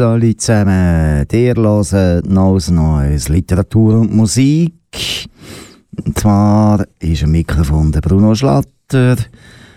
alle 0.00 0.36
zusammen. 0.36 1.26
Ihr 1.32 1.54
hört 1.54 2.26
neues 2.26 2.70
Neues 2.70 3.28
Literatur 3.28 4.00
und 4.00 4.14
Musik. 4.14 4.74
Und 6.04 6.18
zwar 6.18 6.84
ist 7.00 7.24
am 7.24 7.32
Mikrofon 7.32 7.92
der 7.92 8.00
Bruno 8.00 8.34
Schlatter. 8.34 9.16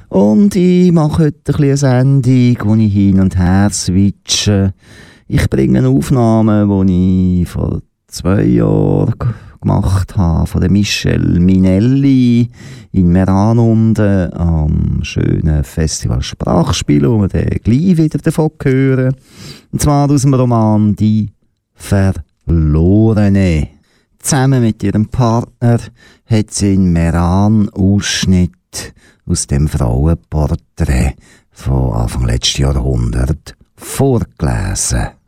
Und 0.09 0.55
ich 0.55 0.91
mache 0.91 1.23
heute 1.23 1.53
ein 1.53 1.63
eine 1.63 1.77
Sendung, 1.77 2.57
wo 2.63 2.75
ich 2.75 2.93
hin 2.93 3.19
und 3.19 3.37
her 3.37 3.69
switche. 3.71 4.73
Ich 5.27 5.49
bringe 5.49 5.79
eine 5.79 5.89
Aufnahme, 5.89 6.67
die 6.85 7.43
ich 7.43 7.49
vor 7.49 7.81
zwei 8.07 8.43
Jahren 8.43 9.13
gemacht 9.61 10.17
habe, 10.17 10.47
von 10.47 10.61
der 10.61 10.71
Michelle 10.71 11.39
Minelli 11.39 12.49
in 12.91 13.11
Meran 13.11 13.59
unten 13.59 14.33
am 14.33 14.99
schönen 15.03 15.63
Festival 15.63 16.21
Sprachspiel, 16.21 17.07
wo 17.09 17.21
wir 17.21 17.27
dann 17.27 17.49
gleich 17.63 17.97
wieder 17.97 18.19
davon 18.19 18.51
hören. 18.61 19.15
Und 19.71 19.81
zwar 19.81 20.09
aus 20.09 20.23
dem 20.23 20.33
Roman 20.33 20.95
Die 20.95 21.31
Verlorene. 21.73 23.67
Zusammen 24.19 24.61
mit 24.61 24.83
ihrem 24.83 25.07
Partner 25.07 25.79
hat 26.25 26.51
sie 26.51 26.73
in 26.73 26.91
Meran 26.91 27.69
Ausschnitt 27.69 28.93
aus 29.25 29.47
dem 29.47 29.67
Frauenporträt 29.67 31.15
von 31.51 31.93
Anfang 31.93 32.25
letzten 32.25 32.63
Jahrhundert 32.63 33.55
vorgelesen. 33.75 35.20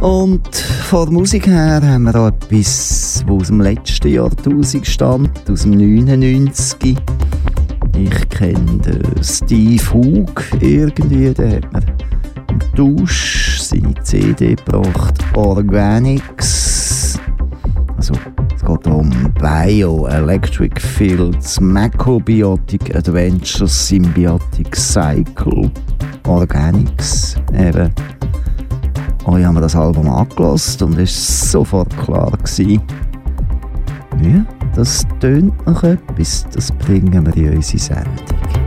Und 0.00 0.56
von 0.56 1.10
der 1.10 1.12
Musik 1.12 1.46
her 1.46 1.82
haben 1.82 2.04
wir 2.04 2.14
auch 2.14 2.28
etwas, 2.28 3.22
was 3.26 3.42
aus 3.42 3.46
dem 3.48 3.60
letzten 3.60 4.08
Jahrtausend 4.08 4.86
stammt, 4.86 5.50
aus 5.50 5.62
dem 5.62 5.72
99. 5.72 6.96
Ich 7.94 8.28
kenne 8.30 8.80
Steve 9.20 9.82
Hoog 9.92 10.42
irgendwie, 10.60 11.34
der 11.34 11.56
hat 11.56 11.72
mir 11.72 11.82
im 12.48 12.60
Tausch 12.74 13.60
seine 13.60 13.94
CD 14.02 14.54
gebracht, 14.54 15.14
Organics. 15.34 17.18
Also, 17.98 18.14
es 18.56 18.64
geht 18.64 18.86
um 18.86 19.10
Bio, 19.34 20.06
Electric 20.06 20.80
Fields, 20.80 21.60
Macrobiotic 21.60 22.96
Adventures, 22.96 23.88
Symbiotic 23.88 24.74
Cycle, 24.74 25.70
Organics, 26.26 27.36
eben. 27.52 27.92
Oh, 29.26 29.36
ich 29.36 29.44
habe 29.44 29.60
das 29.60 29.76
Album 29.76 30.08
angelost 30.08 30.80
und 30.82 30.98
es 30.98 30.98
war 31.52 31.62
sofort 31.62 31.96
klar. 31.98 32.30
Gewesen. 32.30 32.80
Ja, 34.22 34.44
das 34.74 35.06
tönt 35.20 35.66
noch 35.66 35.82
etwas, 35.82 36.46
das 36.52 36.72
bringen 36.72 37.26
wir 37.26 37.36
in 37.36 37.56
unsere 37.56 37.78
Sendung. 37.78 38.59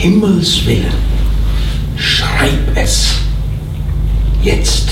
Himmels 0.00 0.64
willen, 0.64 0.94
schreib 1.96 2.76
es. 2.76 3.16
Jetzt. 4.44 4.90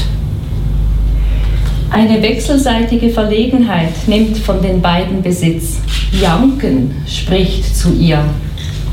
Eine 1.91 2.21
wechselseitige 2.21 3.11
Verlegenheit 3.11 3.93
nimmt 4.09 4.37
von 4.37 4.61
den 4.61 4.83
beiden 4.83 5.23
Besitz. 5.23 5.77
Janken 6.21 6.91
spricht 7.07 7.77
zu 7.77 7.95
ihr. 7.95 8.25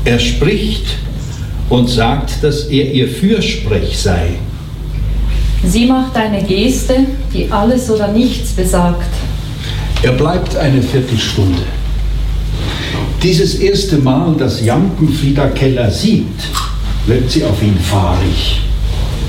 Er 0.04 0.20
spricht 0.20 0.86
und 1.68 1.90
sagt, 1.90 2.44
dass 2.44 2.66
er 2.66 2.92
ihr 2.92 3.08
Fürsprech 3.08 3.98
sei. 3.98 4.34
Sie 5.64 5.86
macht 5.86 6.14
eine 6.16 6.44
Geste, 6.44 6.94
die 7.32 7.50
alles 7.50 7.90
oder 7.90 8.06
nichts 8.06 8.52
besagt. 8.52 9.10
Er 10.04 10.12
bleibt 10.12 10.56
eine 10.56 10.80
Viertelstunde. 10.80 11.62
Dieses 13.24 13.54
erste 13.54 13.96
Mal, 13.96 14.34
dass 14.34 14.62
Janken 14.62 15.08
Frieda 15.08 15.48
Keller 15.48 15.90
sieht, 15.90 16.26
wirkt 17.06 17.30
sie 17.30 17.42
auf 17.42 17.62
ihn 17.62 17.78
fahrig. 17.78 18.60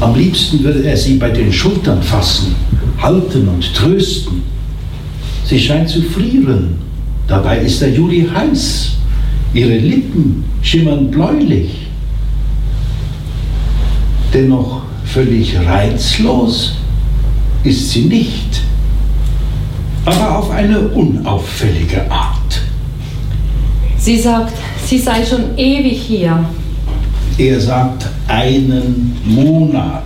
Am 0.01 0.13
liebsten 0.13 0.61
würde 0.65 0.83
er 0.83 0.97
sie 0.97 1.13
bei 1.13 1.29
den 1.29 1.53
Schultern 1.53 2.03
fassen, 2.03 2.53
halten 3.01 3.47
und 3.47 3.73
trösten. 3.73 4.43
Sie 5.45 5.57
scheint 5.57 5.87
zu 5.87 6.01
frieren. 6.01 6.75
Dabei 7.25 7.59
ist 7.59 7.81
der 7.81 7.91
Juli 7.91 8.27
heiß. 8.35 8.97
Ihre 9.53 9.77
Lippen 9.77 10.43
schimmern 10.61 11.09
bläulich. 11.09 11.87
Dennoch 14.33 14.81
völlig 15.05 15.57
reizlos 15.57 16.73
ist 17.63 17.91
sie 17.91 18.01
nicht, 18.01 18.61
aber 20.03 20.39
auf 20.39 20.51
eine 20.51 20.79
unauffällige 20.79 22.11
Art. 22.11 22.44
Sie 24.05 24.19
sagt, 24.19 24.53
sie 24.85 24.99
sei 24.99 25.25
schon 25.25 25.57
ewig 25.57 25.99
hier. 25.99 26.45
Er 27.39 27.59
sagt 27.59 28.05
einen 28.27 29.19
Monat. 29.25 30.03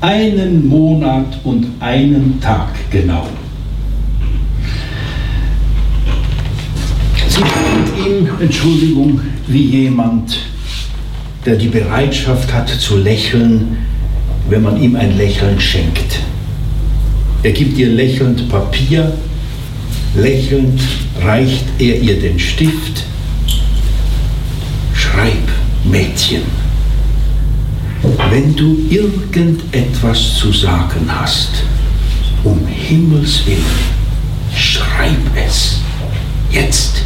Einen 0.00 0.66
Monat 0.66 1.38
und 1.44 1.66
einen 1.78 2.40
Tag 2.40 2.70
genau. 2.90 3.28
Sie 7.28 7.40
bringt 7.40 8.04
ihm, 8.04 8.28
Entschuldigung, 8.40 9.20
wie 9.46 9.62
jemand, 9.62 10.40
der 11.46 11.54
die 11.54 11.68
Bereitschaft 11.68 12.52
hat 12.52 12.68
zu 12.68 12.96
lächeln, 12.96 13.76
wenn 14.48 14.62
man 14.62 14.82
ihm 14.82 14.96
ein 14.96 15.16
Lächeln 15.16 15.60
schenkt. 15.60 16.18
Er 17.44 17.52
gibt 17.52 17.78
ihr 17.78 17.90
lächelnd 17.90 18.48
Papier, 18.48 19.12
lächelnd 20.18 20.80
reicht 21.22 21.64
er 21.78 22.00
ihr 22.00 22.20
den 22.20 22.38
Stift. 22.38 23.04
Schreib, 24.94 25.48
Mädchen, 25.84 26.42
wenn 28.30 28.54
du 28.54 28.76
irgendetwas 28.90 30.34
zu 30.36 30.52
sagen 30.52 31.06
hast, 31.08 31.62
um 32.44 32.66
Himmels 32.66 33.46
willen, 33.46 33.64
schreib 34.54 35.18
es 35.46 35.78
jetzt. 36.50 36.97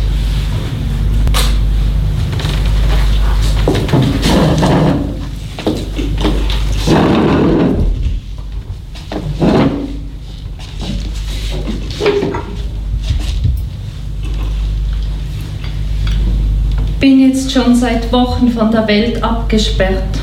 Schon 17.52 17.74
seit 17.74 18.10
Wochen 18.12 18.48
von 18.48 18.70
der 18.70 18.88
Welt 18.88 19.22
abgesperrt, 19.22 20.16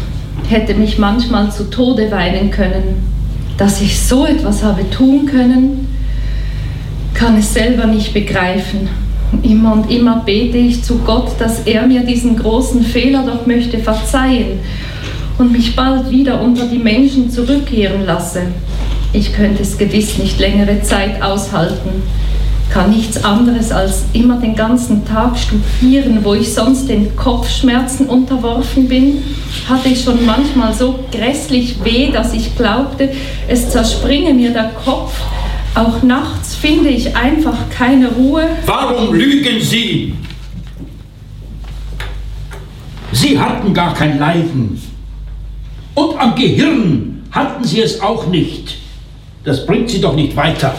hätte 0.48 0.74
mich 0.74 0.98
manchmal 0.98 1.52
zu 1.52 1.70
Tode 1.70 2.10
weinen 2.10 2.50
können. 2.50 3.04
Dass 3.56 3.81
ich 3.81 4.00
so 4.00 4.26
etwas 4.26 4.64
habe 4.64 4.90
tun 4.90 5.28
können, 5.28 5.96
kann 7.14 7.38
es 7.38 7.54
selber 7.54 7.86
nicht 7.86 8.16
begreifen. 8.16 8.90
Immer 9.44 9.74
und 9.74 9.92
immer 9.92 10.24
bete 10.26 10.58
ich 10.58 10.84
zu 10.84 10.98
Gott, 11.06 11.30
dass 11.38 11.68
er 11.68 11.86
mir 11.86 12.00
diesen 12.00 12.36
großen 12.36 12.81
Fehler 12.81 13.24
doch 13.24 13.46
möchte 13.46 13.78
verzeihen 13.78 14.62
und 15.38 15.52
mich 15.52 15.76
bald 15.76 16.10
wieder 16.10 16.42
unter 16.42 16.66
die 16.66 16.80
Menschen 16.80 17.30
zurückkehren 17.30 18.08
lasse. 18.08 18.42
Ich 19.14 19.34
könnte 19.34 19.62
es 19.62 19.78
gewiss 19.78 20.18
nicht 20.18 20.40
längere 20.40 20.81
Zeit 20.81 21.22
aushalten, 21.22 22.02
kann 22.69 22.92
nichts 22.92 23.24
anderes 23.24 23.71
als 23.71 24.06
immer 24.13 24.38
den 24.38 24.56
ganzen 24.56 25.06
Tag 25.06 25.38
studieren, 25.38 26.19
wo 26.24 26.33
ich 26.33 26.54
sonst 26.54 26.88
den 26.88 27.16
Kopfschmerzen 27.16 28.07
unterworfen 28.07 28.88
bin, 28.88 29.24
hatte 29.68 29.89
ich 29.89 30.04
schon 30.04 30.25
manchmal 30.25 30.74
so 30.74 31.00
grässlich 31.12 31.83
weh, 31.83 32.12
dass 32.12 32.33
ich 32.33 32.56
glaubte, 32.56 33.10
es 33.48 33.69
zerspringe 33.69 34.33
mir 34.33 34.51
der 34.51 34.71
Kopf. 34.86 35.19
Auch 35.75 36.01
nachts 36.04 36.56
finde 36.56 36.89
ich 36.89 37.16
einfach 37.16 37.57
keine 37.69 38.10
Ruhe. 38.10 38.48
Warum 38.66 39.13
lügen 39.13 39.62
Sie? 39.62 40.13
Sie 43.12 43.39
hatten 43.39 43.74
gar 43.74 43.94
kein 43.94 44.19
Leiden. 44.19 44.81
Und 45.95 46.18
am 46.19 46.36
Gehirn 46.36 47.23
hatten 47.31 47.64
Sie 47.64 47.81
es 47.81 48.02
auch 48.02 48.28
nicht. 48.28 48.78
Das 49.44 49.66
bringt 49.66 49.90
Sie 49.90 50.02
doch 50.02 50.16
nicht 50.16 50.35
weiter. 50.35 50.76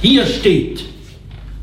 Hier 0.00 0.26
steht, 0.26 0.84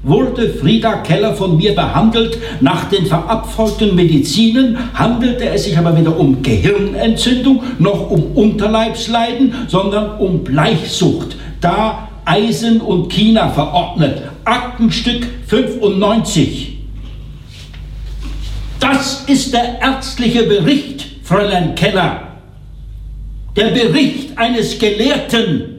wurde 0.04 0.50
Frieda 0.50 0.98
Keller 0.98 1.34
von 1.34 1.58
mir 1.58 1.76
behandelt 1.76 2.38
nach 2.62 2.86
den 2.86 3.06
verabfolgten 3.06 3.96
Medizinen, 3.96 4.78
handelte 4.94 5.50
es 5.50 5.66
sich 5.66 5.78
aber 5.78 5.98
weder 5.98 6.18
um 6.18 6.42
Gehirnentzündung 6.42 7.64
noch 7.80 8.10
um 8.10 8.32
Unterleibsleiden, 8.36 9.54
sondern 9.68 10.20
um 10.20 10.44
Bleichsucht. 10.44 11.36
Da 11.60 12.08
Eisen 12.26 12.80
und 12.80 13.12
China 13.12 13.50
verordnet. 13.50 14.22
Aktenstück 14.46 15.28
95. 15.48 16.78
Das 18.80 19.26
ist 19.28 19.54
der 19.54 19.82
ärztliche 19.82 20.44
Bericht, 20.44 21.06
Fräulein 21.24 21.76
Keller. 21.76 22.38
Der 23.56 23.72
Bericht 23.72 24.38
eines 24.38 24.80
Gelehrten. 24.80 25.79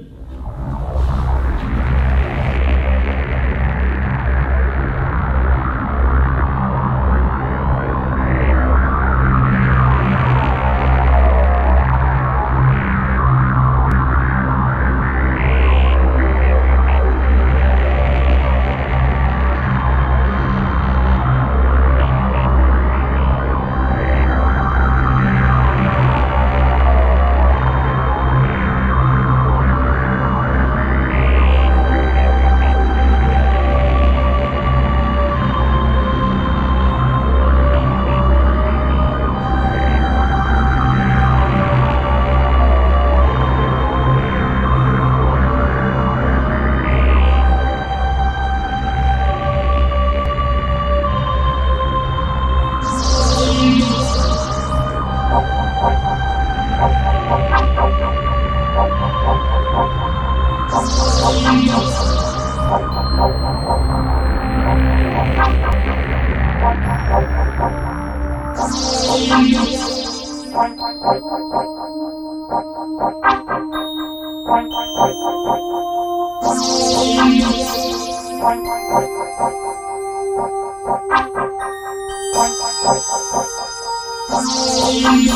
Thank 85.02 85.28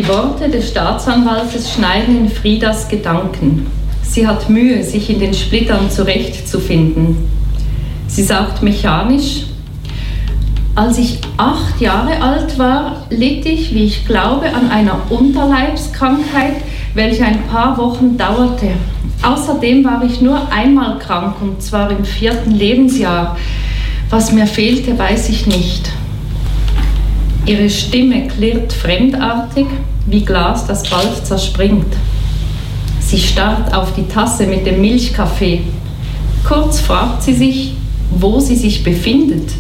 Die 0.06 0.10
Worte 0.12 0.50
des 0.50 0.70
Staatsanwaltes 0.70 1.74
schneiden 1.74 2.20
in 2.20 2.30
Friedas 2.30 2.88
Gedanken. 2.88 3.66
Sie 4.04 4.28
hat 4.28 4.52
Mühe, 4.52 4.84
sich 4.84 5.10
in 5.10 5.20
den 5.20 5.34
Splittern 5.34 5.90
zurechtzufinden. 5.90 7.28
Sie 8.06 8.22
sagt 8.22 8.62
mechanisch, 8.62 9.46
als 10.76 11.00
ich 11.00 11.22
acht 11.38 11.82
Jahre 11.82 12.22
alt 12.22 12.60
war, 12.60 13.08
litt 13.10 13.48
ich, 13.48 13.74
wie 13.74 13.86
ich 13.86 14.06
glaube, 14.06 14.54
an 14.54 14.70
einer 14.70 15.00
Unterleibskrankheit, 15.10 16.58
welche 16.94 17.26
ein 17.26 17.42
paar 17.48 17.76
Wochen 17.80 18.16
dauerte. 18.16 18.74
Außerdem 19.24 19.84
war 19.84 20.04
ich 20.04 20.22
nur 20.22 20.52
einmal 20.52 21.00
krank, 21.00 21.38
und 21.42 21.64
zwar 21.64 21.90
im 21.90 22.06
vierten 22.06 22.52
Lebensjahr. 22.52 23.38
Was 24.12 24.32
mir 24.32 24.46
fehlte, 24.46 25.00
weiß 25.00 25.30
ich 25.30 25.48
nicht. 25.48 25.90
Ihre 27.48 27.72
Stimme 27.72 28.28
klirrt 28.28 28.72
fremdartig, 28.72 29.66
wie 30.06 30.24
Glas, 30.24 30.68
das 30.68 30.84
bald 30.84 31.26
zerspringt. 31.26 31.94
Sie 33.00 33.20
starrt 33.20 33.74
auf 33.74 33.94
die 33.94 34.08
Tasse 34.08 34.48
mit 34.48 34.66
dem 34.66 34.82
Milchkaffee. 34.82 35.64
Kurz 36.48 36.80
fragt 36.80 37.24
sie 37.24 37.34
sich, 37.34 37.76
wo 38.12 38.40
sie 38.40 38.56
sich 38.56 38.84
befindet. 38.84 39.52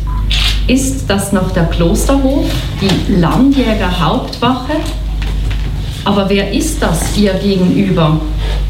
Ist 0.68 1.08
das 1.08 1.32
noch 1.32 1.52
der 1.52 1.66
Klosterhof, 1.66 2.46
die 2.82 3.14
Landjäger 3.14 4.00
Hauptwache? 4.00 4.78
Aber 6.04 6.30
wer 6.30 6.52
ist 6.52 6.82
das 6.82 7.18
ihr 7.18 7.34
gegenüber? 7.34 8.20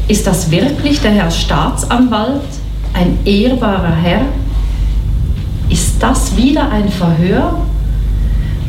Ist 0.08 0.26
das 0.26 0.50
wirklich 0.50 1.00
der 1.00 1.12
Herr 1.12 1.30
Staatsanwalt, 1.30 2.42
ein 2.92 3.18
ehrbarer 3.24 3.94
Herr? 3.94 4.22
Ist 5.68 6.02
das 6.02 6.36
wieder 6.36 6.70
ein 6.70 6.88
Verhör? 6.88 7.60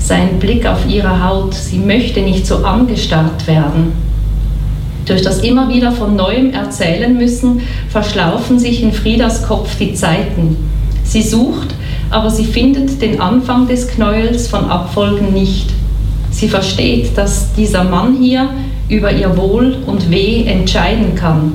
Sein 0.08 0.40
Blick 0.40 0.66
auf 0.66 0.88
ihre 0.88 1.22
Haut, 1.22 1.54
sie 1.54 1.80
möchte 1.80 2.22
nicht 2.22 2.48
so 2.48 2.64
angestarrt 2.64 3.46
werden. 3.46 3.92
Durch 5.06 5.22
das 5.22 5.40
immer 5.40 5.68
wieder 5.68 5.92
von 5.92 6.16
neuem 6.16 6.54
erzählen 6.54 7.14
müssen, 7.18 7.60
verschlaufen 7.90 8.58
sich 8.58 8.82
in 8.82 8.94
Friedas 8.94 9.46
Kopf 9.46 9.78
die 9.78 9.96
Zeiten. 9.96 10.56
Sie 11.04 11.22
sucht, 11.22 11.76
aber 12.10 12.30
sie 12.30 12.46
findet 12.46 13.02
den 13.02 13.20
Anfang 13.20 13.68
des 13.68 13.90
Knäuels 13.90 14.48
von 14.48 14.70
Abfolgen 14.70 15.34
nicht. 15.34 15.72
Sie 16.32 16.48
versteht, 16.48 17.18
dass 17.18 17.54
dieser 17.56 17.84
Mann 17.84 18.16
hier 18.16 18.48
über 18.88 19.12
ihr 19.12 19.36
Wohl 19.36 19.76
und 19.88 20.10
Weh 20.10 20.46
entscheiden 20.46 21.16
kann. 21.16 21.52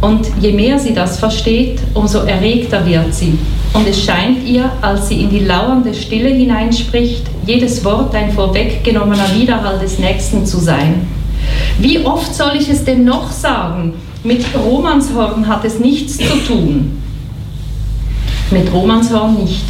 Und 0.00 0.28
je 0.40 0.52
mehr 0.52 0.78
sie 0.78 0.94
das 0.94 1.18
versteht, 1.18 1.78
umso 1.92 2.20
erregter 2.20 2.86
wird 2.86 3.12
sie. 3.12 3.36
Und 3.74 3.86
es 3.86 4.02
scheint 4.02 4.46
ihr, 4.46 4.72
als 4.80 5.10
sie 5.10 5.20
in 5.20 5.28
die 5.28 5.40
lauernde 5.40 5.92
Stille 5.92 6.30
hineinspricht, 6.30 7.31
jedes 7.46 7.84
Wort 7.84 8.14
ein 8.14 8.32
vorweggenommener 8.32 9.34
Widerhall 9.34 9.78
des 9.78 9.98
Nächsten 9.98 10.46
zu 10.46 10.58
sein. 10.58 11.06
Wie 11.78 12.04
oft 12.04 12.34
soll 12.34 12.52
ich 12.58 12.68
es 12.68 12.84
denn 12.84 13.04
noch 13.04 13.30
sagen? 13.30 13.94
Mit 14.24 14.44
Romanshorn 14.54 15.46
hat 15.48 15.64
es 15.64 15.80
nichts 15.80 16.18
zu 16.18 16.36
tun. 16.46 17.02
Mit 18.50 18.72
Romanshorn 18.72 19.42
nicht. 19.42 19.64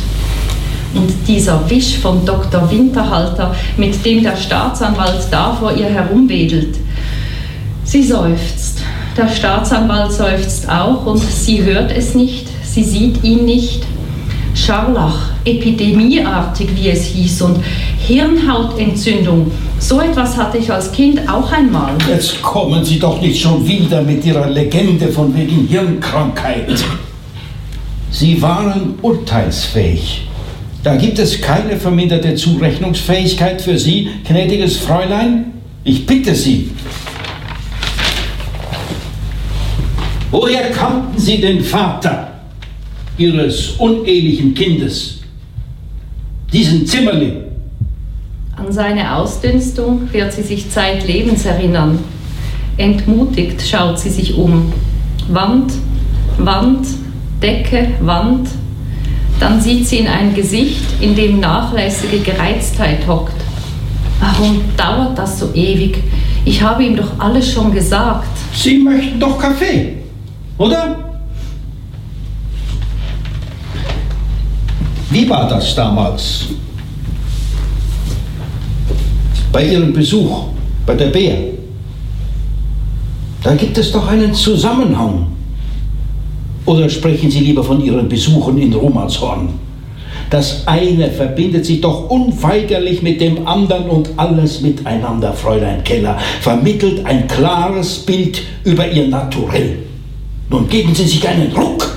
Und 0.94 1.10
dieser 1.26 1.68
Wisch 1.70 1.98
von 1.98 2.24
Dr. 2.26 2.70
Winterhalter, 2.70 3.54
mit 3.78 4.04
dem 4.04 4.22
der 4.22 4.36
Staatsanwalt 4.36 5.26
da 5.30 5.54
vor 5.54 5.74
ihr 5.74 5.86
herumwedelt. 5.86 6.76
Sie 7.84 8.02
seufzt. 8.02 8.82
Der 9.16 9.28
Staatsanwalt 9.28 10.12
seufzt 10.12 10.68
auch 10.68 11.06
und 11.06 11.22
sie 11.22 11.62
hört 11.62 11.92
es 11.92 12.14
nicht, 12.14 12.46
sie 12.64 12.84
sieht 12.84 13.22
ihn 13.24 13.44
nicht. 13.44 13.84
Scharlach, 14.54 15.30
epidemieartig, 15.44 16.68
wie 16.74 16.88
es 16.90 17.04
hieß, 17.06 17.42
und 17.42 17.58
Hirnhautentzündung. 17.98 19.50
So 19.78 20.00
etwas 20.00 20.36
hatte 20.36 20.58
ich 20.58 20.70
als 20.70 20.92
Kind 20.92 21.20
auch 21.28 21.50
einmal. 21.50 21.92
Jetzt 22.08 22.42
kommen 22.42 22.84
Sie 22.84 22.98
doch 22.98 23.20
nicht 23.20 23.40
schon 23.40 23.66
wieder 23.66 24.02
mit 24.02 24.24
Ihrer 24.24 24.48
Legende 24.48 25.08
von 25.08 25.34
wegen 25.36 25.66
Hirnkrankheit. 25.66 26.84
Sie 28.10 28.40
waren 28.42 28.94
urteilsfähig. 29.00 30.28
Da 30.82 30.96
gibt 30.96 31.18
es 31.18 31.40
keine 31.40 31.76
verminderte 31.76 32.34
Zurechnungsfähigkeit 32.34 33.62
für 33.62 33.78
Sie, 33.78 34.10
gnädiges 34.26 34.76
Fräulein? 34.76 35.52
Ich 35.84 36.04
bitte 36.06 36.34
Sie. 36.34 36.70
Woher 40.30 40.70
kannten 40.70 41.18
Sie 41.18 41.40
den 41.40 41.62
Vater 41.62 42.31
Ihres 43.18 43.70
unehelichen 43.78 44.54
Kindes? 44.54 45.22
diesen 46.52 46.86
Zimmerling. 46.86 47.44
An 48.56 48.70
seine 48.70 49.16
Ausdünstung 49.16 50.12
wird 50.12 50.32
sie 50.32 50.42
sich 50.42 50.70
zeitlebens 50.70 51.46
erinnern. 51.46 51.98
Entmutigt 52.76 53.62
schaut 53.62 53.98
sie 53.98 54.10
sich 54.10 54.36
um. 54.36 54.72
Wand, 55.28 55.72
Wand, 56.38 56.86
Decke, 57.42 57.88
Wand. 58.00 58.48
Dann 59.40 59.60
sieht 59.60 59.88
sie 59.88 59.98
in 59.98 60.06
ein 60.06 60.34
Gesicht, 60.34 60.84
in 61.00 61.16
dem 61.16 61.40
nachlässige 61.40 62.18
Gereiztheit 62.18 63.06
hockt. 63.08 63.34
Warum 64.20 64.60
dauert 64.76 65.18
das 65.18 65.40
so 65.40 65.50
ewig? 65.54 65.98
Ich 66.44 66.62
habe 66.62 66.84
ihm 66.84 66.96
doch 66.96 67.18
alles 67.18 67.50
schon 67.50 67.72
gesagt. 67.72 68.28
Sie 68.54 68.78
möchten 68.78 69.18
doch 69.18 69.38
Kaffee, 69.38 69.94
oder? 70.58 71.01
Wie 75.12 75.28
war 75.28 75.46
das 75.46 75.74
damals? 75.74 76.46
Bei 79.52 79.66
Ihrem 79.66 79.92
Besuch 79.92 80.44
bei 80.86 80.94
der 80.94 81.08
Bär? 81.08 81.36
Da 83.42 83.54
gibt 83.54 83.76
es 83.76 83.92
doch 83.92 84.08
einen 84.08 84.32
Zusammenhang. 84.32 85.26
Oder 86.64 86.88
sprechen 86.88 87.30
Sie 87.30 87.40
lieber 87.40 87.62
von 87.62 87.84
Ihren 87.84 88.08
Besuchen 88.08 88.56
in 88.56 88.72
Romanshorn? 88.72 89.50
Das 90.30 90.66
eine 90.66 91.10
verbindet 91.10 91.66
sich 91.66 91.82
doch 91.82 92.08
unweigerlich 92.08 93.02
mit 93.02 93.20
dem 93.20 93.46
anderen 93.46 93.90
und 93.90 94.08
alles 94.16 94.62
miteinander, 94.62 95.34
Fräulein 95.34 95.84
Keller, 95.84 96.16
vermittelt 96.40 97.04
ein 97.04 97.28
klares 97.28 97.98
Bild 97.98 98.40
über 98.64 98.90
Ihr 98.90 99.08
Naturell. 99.08 99.80
Nun 100.48 100.66
geben 100.70 100.94
Sie 100.94 101.04
sich 101.04 101.28
einen 101.28 101.52
Ruck. 101.52 101.91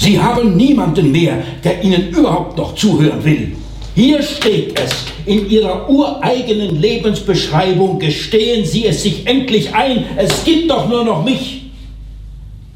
Sie 0.00 0.18
haben 0.18 0.56
niemanden 0.56 1.12
mehr, 1.12 1.42
der 1.62 1.84
Ihnen 1.84 2.08
überhaupt 2.08 2.56
noch 2.56 2.74
zuhören 2.74 3.22
will. 3.22 3.54
Hier 3.94 4.22
steht 4.22 4.80
es, 4.80 4.90
in 5.26 5.50
Ihrer 5.50 5.90
ureigenen 5.90 6.80
Lebensbeschreibung 6.80 7.98
gestehen 7.98 8.64
Sie 8.64 8.86
es 8.86 9.02
sich 9.02 9.26
endlich 9.26 9.74
ein, 9.74 10.06
es 10.16 10.42
gibt 10.42 10.70
doch 10.70 10.88
nur 10.88 11.04
noch 11.04 11.22
mich. 11.22 11.70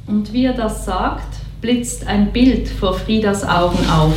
Und 0.06 0.34
wie 0.34 0.44
er 0.44 0.52
das 0.52 0.84
sagt, 0.84 1.36
blitzt 1.62 2.06
ein 2.06 2.30
Bild 2.30 2.68
vor 2.68 2.92
Friedas 2.92 3.42
Augen 3.42 3.78
auf. 3.88 4.12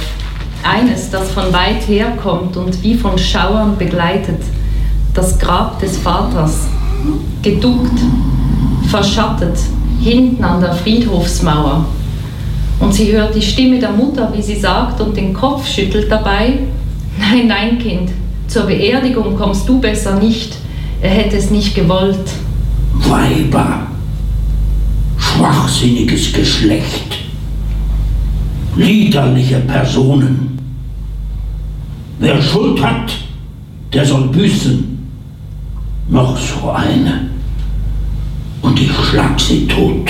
Eines, 0.64 1.10
das 1.10 1.32
von 1.32 1.54
weit 1.54 1.88
her 1.88 2.18
kommt 2.22 2.58
und 2.58 2.84
wie 2.84 2.96
von 2.96 3.18
Schauern 3.18 3.78
begleitet. 3.78 4.42
Das 5.14 5.40
Grab 5.40 5.80
des 5.80 5.98
Vaters. 5.98 6.68
Geduckt, 7.42 7.98
verschattet, 8.90 9.58
hinten 10.02 10.44
an 10.44 10.60
der 10.60 10.74
Friedhofsmauer. 10.74 11.86
Und 12.80 12.94
sie 12.94 13.12
hört 13.12 13.36
die 13.36 13.42
Stimme 13.42 13.80
der 13.80 13.92
Mutter, 13.92 14.32
wie 14.36 14.42
sie 14.42 14.56
sagt 14.56 15.02
und 15.02 15.18
den 15.18 15.34
Kopf 15.34 15.68
schüttelt 15.68 16.12
dabei. 16.12 16.60
Nein, 17.20 17.48
nein, 17.48 17.80
Kind, 17.80 18.12
zur 18.48 18.64
Beerdigung 18.68 19.36
kommst 19.36 19.68
du 19.68 19.80
besser 19.80 20.20
nicht. 20.20 20.56
Er 21.02 21.10
hätte 21.10 21.38
es 21.38 21.50
nicht 21.50 21.74
gewollt. 21.74 22.30
Weiber, 22.94 23.88
schwachsinniges 25.18 26.32
Geschlecht 26.32 27.18
liederliche 28.78 29.60
Personen. 29.60 30.58
Wer 32.20 32.42
Schuld 32.42 32.82
hat, 32.82 33.12
der 33.94 34.06
soll 34.06 34.28
büßen. 34.30 34.98
Noch 36.10 36.38
so 36.38 36.72
eine. 36.72 37.30
Und 38.62 38.80
ich 38.80 38.92
schlag 38.92 39.40
sie 39.40 39.68
tot. 39.68 40.10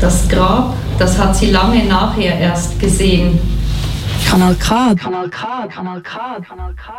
Das 0.00 0.28
Grab, 0.28 0.74
das 0.98 1.18
hat 1.18 1.34
sie 1.36 1.50
lange 1.50 1.84
nachher 1.84 2.38
erst 2.38 2.78
gesehen. 2.78 3.38
Kanal 4.28 4.54
K, 4.54 4.94
Kanal 4.94 5.28
K, 5.28 5.66
Kanal 5.66 6.00
K, 6.00 6.40
Kanal 6.40 6.74
K, 6.74 6.92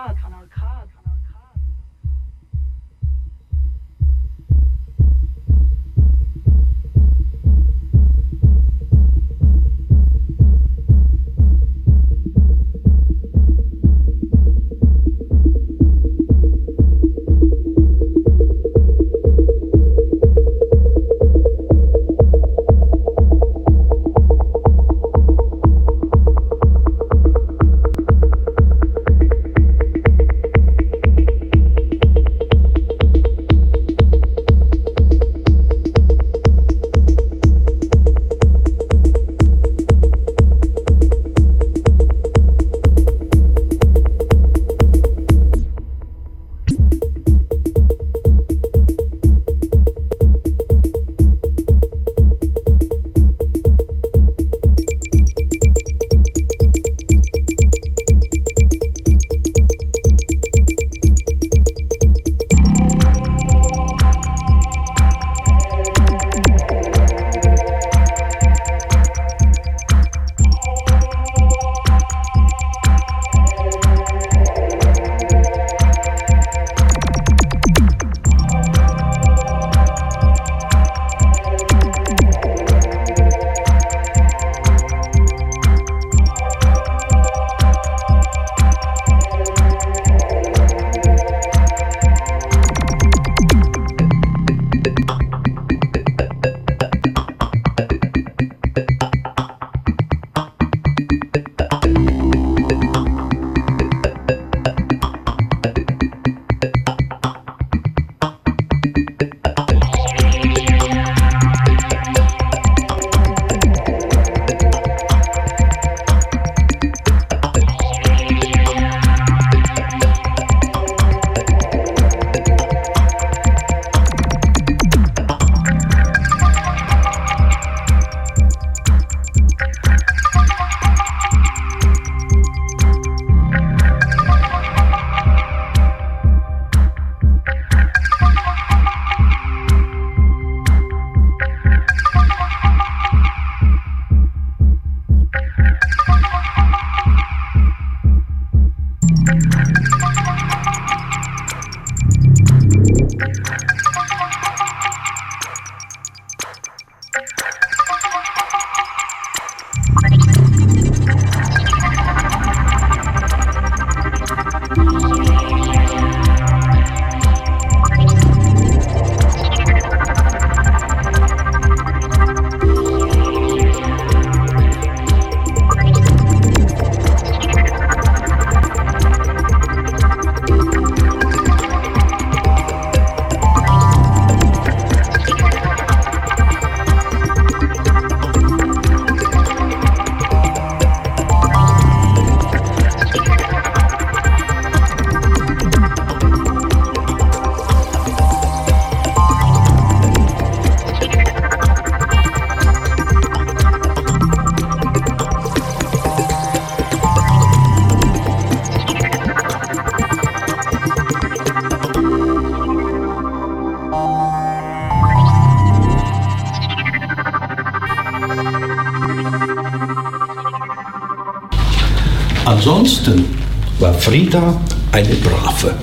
Frieda 224.05 224.61
eine 224.91 225.15
Brave. 225.15 225.73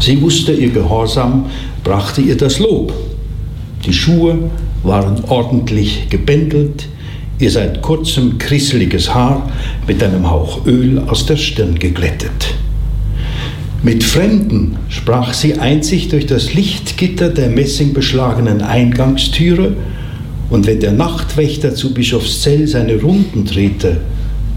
Sie 0.00 0.20
wusste, 0.20 0.52
ihr 0.52 0.68
Gehorsam 0.68 1.46
brachte 1.82 2.20
ihr 2.20 2.36
das 2.36 2.58
Lob. 2.58 2.92
Die 3.86 3.92
Schuhe 3.94 4.50
waren 4.82 5.24
ordentlich 5.24 6.10
gebändelt, 6.10 6.88
ihr 7.38 7.50
seit 7.50 7.80
kurzem 7.80 8.36
krisseliges 8.36 9.14
Haar 9.14 9.48
mit 9.86 10.02
einem 10.02 10.30
Hauch 10.30 10.66
Öl 10.66 10.98
aus 10.98 11.24
der 11.24 11.38
Stirn 11.38 11.78
geglättet. 11.78 12.52
Mit 13.82 14.04
Fremden 14.04 14.76
sprach 14.90 15.32
sie 15.32 15.54
einzig 15.54 16.08
durch 16.08 16.26
das 16.26 16.52
Lichtgitter 16.52 17.30
der 17.30 17.48
messingbeschlagenen 17.48 18.60
Eingangstüre, 18.60 19.72
und 20.50 20.66
wenn 20.66 20.80
der 20.80 20.92
Nachtwächter 20.92 21.74
zu 21.74 21.94
Bischofszell 21.94 22.68
seine 22.68 23.00
Runden 23.00 23.46
drehte, 23.46 24.02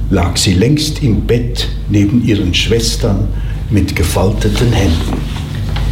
lag 0.10 0.38
sie 0.38 0.54
längst 0.54 1.02
im 1.04 1.22
Bett 1.22 1.68
neben 1.90 2.24
ihren 2.26 2.54
Schwestern 2.54 3.28
mit 3.70 3.96
gefalteten 3.96 4.72
Händen. 4.72 5.22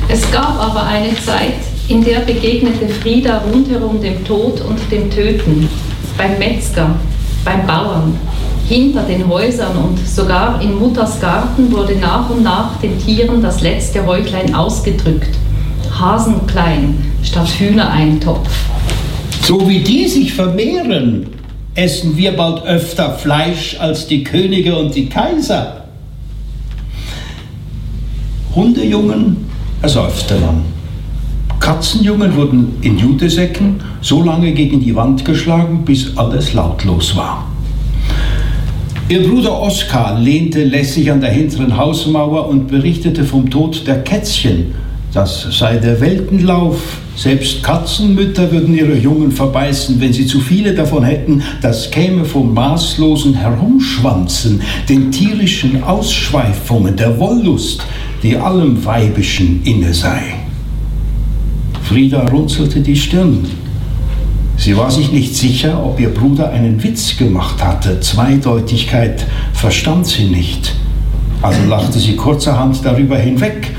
Es 0.08 0.30
gab 0.32 0.60
aber 0.60 0.84
eine 0.84 1.16
Zeit, 1.16 1.54
in 1.88 2.04
der 2.04 2.20
begegnete 2.20 2.88
Frieda 2.88 3.40
rundherum 3.40 4.02
dem 4.02 4.24
Tod 4.26 4.62
und 4.62 4.80
dem 4.92 5.10
Töten, 5.10 5.68
beim 6.18 6.38
Metzger, 6.38 6.96
beim 7.44 7.66
Bauern, 7.66 8.18
hinter 8.68 9.04
den 9.04 9.28
Häusern 9.28 9.76
und 9.78 10.00
sogar 10.08 10.62
in 10.62 10.78
Mutters 10.78 11.20
Garten 11.20 11.72
wurde 11.72 11.96
nach 11.96 12.30
und 12.30 12.44
nach 12.44 12.78
den 12.78 12.98
Tieren 13.00 13.42
das 13.42 13.62
letzte 13.62 14.06
Häutlein 14.06 14.56
ausgedrückt. 14.56 15.32
Hasenklein 16.00 16.96
statt 17.24 17.50
Hühnereintopf. 17.60 18.50
So 19.44 19.68
wie 19.68 19.80
die 19.80 20.08
sich 20.08 20.34
vermehren, 20.34 21.28
essen 21.76 22.18
wir 22.18 22.34
bald 22.34 22.64
öfter 22.64 23.14
Fleisch 23.14 23.78
als 23.80 24.08
die 24.08 24.24
Könige 24.24 24.76
und 24.76 24.96
die 24.96 25.08
Kaiser. 25.08 25.86
Hundejungen 28.56 29.38
ersäufte 29.82 30.36
man. 30.40 30.66
Katzenjungen 31.60 32.36
wurden 32.36 32.76
in 32.82 32.98
Jutesäcken 32.98 33.82
so 34.02 34.24
lange 34.24 34.52
gegen 34.52 34.82
die 34.82 34.96
Wand 34.96 35.24
geschlagen, 35.24 35.86
bis 35.86 36.18
alles 36.18 36.54
lautlos 36.54 37.16
war. 37.16 37.48
Ihr 39.08 39.28
Bruder 39.28 39.62
Oskar 39.62 40.20
lehnte 40.20 40.64
lässig 40.64 41.12
an 41.12 41.22
der 41.22 41.32
hinteren 41.32 41.78
Hausmauer 41.78 42.48
und 42.48 42.68
berichtete 42.68 43.24
vom 43.24 43.50
Tod 43.50 43.86
der 43.86 44.04
Kätzchen. 44.04 44.74
Das 45.14 45.48
sei 45.52 45.78
der 45.78 46.00
Weltenlauf. 46.02 47.01
Selbst 47.22 47.62
Katzenmütter 47.62 48.52
würden 48.52 48.74
ihre 48.74 48.98
Jungen 48.98 49.32
verbeißen, 49.32 50.02
wenn 50.02 50.12
sie 50.12 50.26
zu 50.26 50.40
viele 50.40 50.74
davon 50.74 51.04
hätten. 51.04 51.44
Das 51.62 51.92
käme 51.92 52.26
vom 52.26 52.52
maßlosen 52.56 53.36
Herumschwanzen, 53.36 54.60
den 54.90 55.12
tierischen 55.12 55.84
Ausschweifungen, 55.84 56.96
der 56.96 57.20
Wollust, 57.20 57.86
die 58.24 58.36
allem 58.36 58.84
Weibischen 58.84 59.62
inne 59.66 59.94
sei. 59.94 60.20
Frieda 61.84 62.26
runzelte 62.26 62.80
die 62.80 62.96
Stirn. 62.96 63.46
Sie 64.58 64.76
war 64.76 64.90
sich 64.90 65.12
nicht 65.12 65.36
sicher, 65.36 65.86
ob 65.86 66.00
ihr 66.00 66.10
Bruder 66.10 66.50
einen 66.50 66.84
Witz 66.84 67.18
gemacht 67.18 67.64
hatte. 67.64 68.00
Zweideutigkeit 68.00 69.28
verstand 69.54 70.08
sie 70.08 70.24
nicht. 70.24 70.74
Also 71.44 71.60
lachte 71.70 72.00
sie 72.00 72.16
kurzerhand 72.16 72.84
darüber 72.84 73.20
hinweg. 73.20 73.76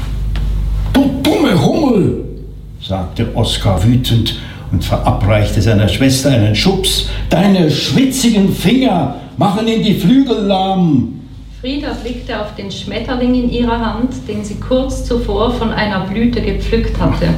Sagte 2.85 3.29
Oskar 3.37 3.85
wütend 3.85 4.35
und 4.73 4.85
verabreichte 4.85 5.63
seiner 5.63 5.87
Schwester 5.87 6.31
einen 6.31 6.57
Schubs. 6.57 7.09
Deine 7.31 7.71
schwitzigen 7.71 8.53
Finger 8.53 9.21
machen 9.37 9.69
ihn 9.69 9.85
die 9.85 9.95
Flügel 9.95 10.47
lahm. 10.47 11.21
Frieda 11.61 11.93
blickte 12.03 12.41
auf 12.41 12.57
den 12.57 12.73
Schmetterling 12.73 13.37
in 13.37 13.51
ihrer 13.51 13.79
Hand, 13.79 14.15
den 14.27 14.45
sie 14.45 14.57
kurz 14.57 15.05
zuvor 15.05 15.53
von 15.53 15.71
einer 15.71 16.01
Blüte 16.07 16.41
gepflückt 16.41 17.01
hatte. 17.01 17.29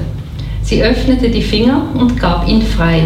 Sie 0.62 0.82
öffnete 0.82 1.28
die 1.28 1.42
Finger 1.42 1.82
und 1.92 2.18
gab 2.18 2.48
ihn 2.48 2.62
frei. 2.62 3.02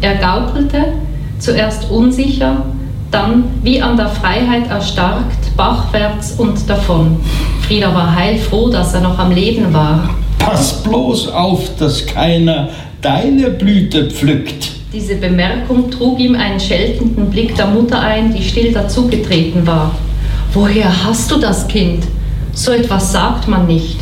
Er 0.00 0.14
gaukelte, 0.14 0.94
zuerst 1.38 1.90
unsicher, 1.90 2.64
dann 3.10 3.44
wie 3.62 3.82
an 3.82 3.98
der 3.98 4.08
Freiheit 4.08 4.70
erstarkt, 4.70 5.54
bachwärts 5.54 6.32
und 6.32 6.66
davon. 6.66 7.20
Frieda 7.60 7.94
war 7.94 8.16
heilfroh, 8.16 8.70
dass 8.70 8.94
er 8.94 9.02
noch 9.02 9.18
am 9.18 9.32
Leben 9.32 9.70
war. 9.74 10.08
Pass 10.38 10.82
bloß 10.82 11.28
auf, 11.28 11.76
dass 11.78 12.06
keiner 12.06 12.68
deine 13.02 13.50
Blüte 13.50 14.10
pflückt. 14.10 14.70
Diese 14.92 15.16
Bemerkung 15.16 15.90
trug 15.90 16.18
ihm 16.18 16.34
einen 16.34 16.58
scheltenden 16.58 17.28
Blick 17.30 17.54
der 17.54 17.66
Mutter 17.66 18.00
ein, 18.00 18.34
die 18.34 18.42
still 18.42 18.72
dazugetreten 18.72 19.66
war. 19.66 19.94
Woher 20.54 21.04
hast 21.04 21.30
du 21.30 21.38
das 21.38 21.68
Kind? 21.68 22.04
So 22.52 22.72
etwas 22.72 23.12
sagt 23.12 23.46
man 23.48 23.66
nicht. 23.66 23.98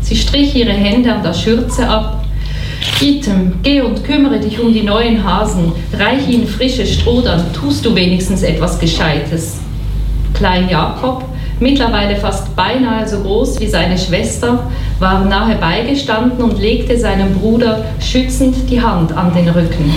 Sie 0.00 0.16
strich 0.16 0.54
ihre 0.54 0.72
Hände 0.72 1.12
an 1.12 1.22
der 1.22 1.34
Schürze 1.34 1.86
ab. 1.86 2.24
Item, 3.00 3.54
geh 3.62 3.80
und 3.82 4.04
kümmere 4.04 4.40
dich 4.40 4.58
um 4.58 4.72
die 4.72 4.82
neuen 4.82 5.22
Hasen, 5.22 5.72
reich 5.92 6.28
ihnen 6.28 6.46
frische 6.46 6.86
Stroh, 6.86 7.20
dann 7.20 7.52
tust 7.52 7.84
du 7.84 7.94
wenigstens 7.94 8.42
etwas 8.42 8.78
Gescheites. 8.78 9.58
Klein 10.32 10.68
Jakob, 10.70 11.24
mittlerweile 11.60 12.16
fast 12.16 12.54
beinahe 12.54 13.06
so 13.08 13.20
groß 13.20 13.60
wie 13.60 13.68
seine 13.68 13.96
Schwester, 13.98 14.70
war 14.98 15.24
nahe 15.24 15.56
beigestanden 15.56 16.42
und 16.42 16.58
legte 16.58 16.98
seinem 16.98 17.34
Bruder 17.34 17.84
schützend 18.00 18.68
die 18.68 18.80
Hand 18.80 19.16
an 19.16 19.32
den 19.34 19.48
Rücken. 19.48 19.94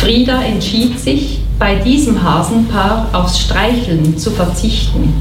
Frieda 0.00 0.42
entschied 0.42 0.98
sich, 0.98 1.40
bei 1.58 1.76
diesem 1.76 2.22
Hasenpaar 2.22 3.08
aufs 3.12 3.38
Streicheln 3.38 4.18
zu 4.18 4.30
verzichten. 4.30 5.14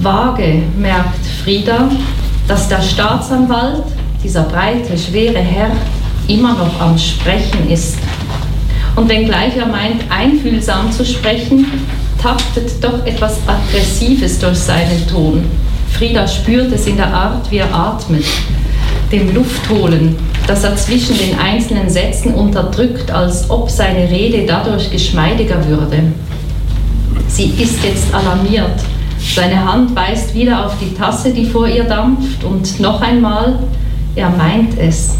Vage 0.00 0.62
merkt 0.78 1.24
Frieda, 1.42 1.88
dass 2.46 2.68
der 2.68 2.82
Staatsanwalt, 2.82 3.84
dieser 4.22 4.42
breite, 4.42 4.96
schwere 4.98 5.38
Herr, 5.38 5.70
immer 6.28 6.52
noch 6.52 6.80
am 6.80 6.98
Sprechen 6.98 7.70
ist. 7.70 7.98
Und 8.96 9.08
wenngleich 9.08 9.56
er 9.56 9.66
meint, 9.66 10.04
einfühlsam 10.10 10.92
zu 10.92 11.04
sprechen, 11.04 11.66
taktet 12.24 12.82
doch 12.82 13.04
etwas 13.04 13.36
Aggressives 13.46 14.38
durch 14.38 14.56
seinen 14.56 15.06
Ton. 15.06 15.44
Frieda 15.90 16.26
spürt 16.26 16.72
es 16.72 16.86
in 16.86 16.96
der 16.96 17.12
Art, 17.12 17.50
wie 17.50 17.58
er 17.58 17.74
atmet, 17.74 18.24
dem 19.12 19.34
Luftholen, 19.34 20.16
das 20.46 20.64
er 20.64 20.74
zwischen 20.74 21.18
den 21.18 21.38
einzelnen 21.38 21.90
Sätzen 21.90 22.32
unterdrückt, 22.32 23.10
als 23.10 23.50
ob 23.50 23.68
seine 23.68 24.10
Rede 24.10 24.46
dadurch 24.46 24.90
geschmeidiger 24.90 25.66
würde. 25.68 25.98
Sie 27.28 27.52
ist 27.58 27.84
jetzt 27.84 28.14
alarmiert 28.14 28.80
seine 29.34 29.64
Hand 29.64 29.96
weist 29.96 30.34
wieder 30.34 30.66
auf 30.66 30.74
die 30.78 30.94
Tasse, 30.94 31.32
die 31.32 31.46
vor 31.46 31.66
ihr 31.66 31.84
dampft, 31.84 32.44
und 32.44 32.78
noch 32.78 33.00
einmal, 33.00 33.58
er 34.14 34.30
meint 34.30 34.78
es. 34.78 35.16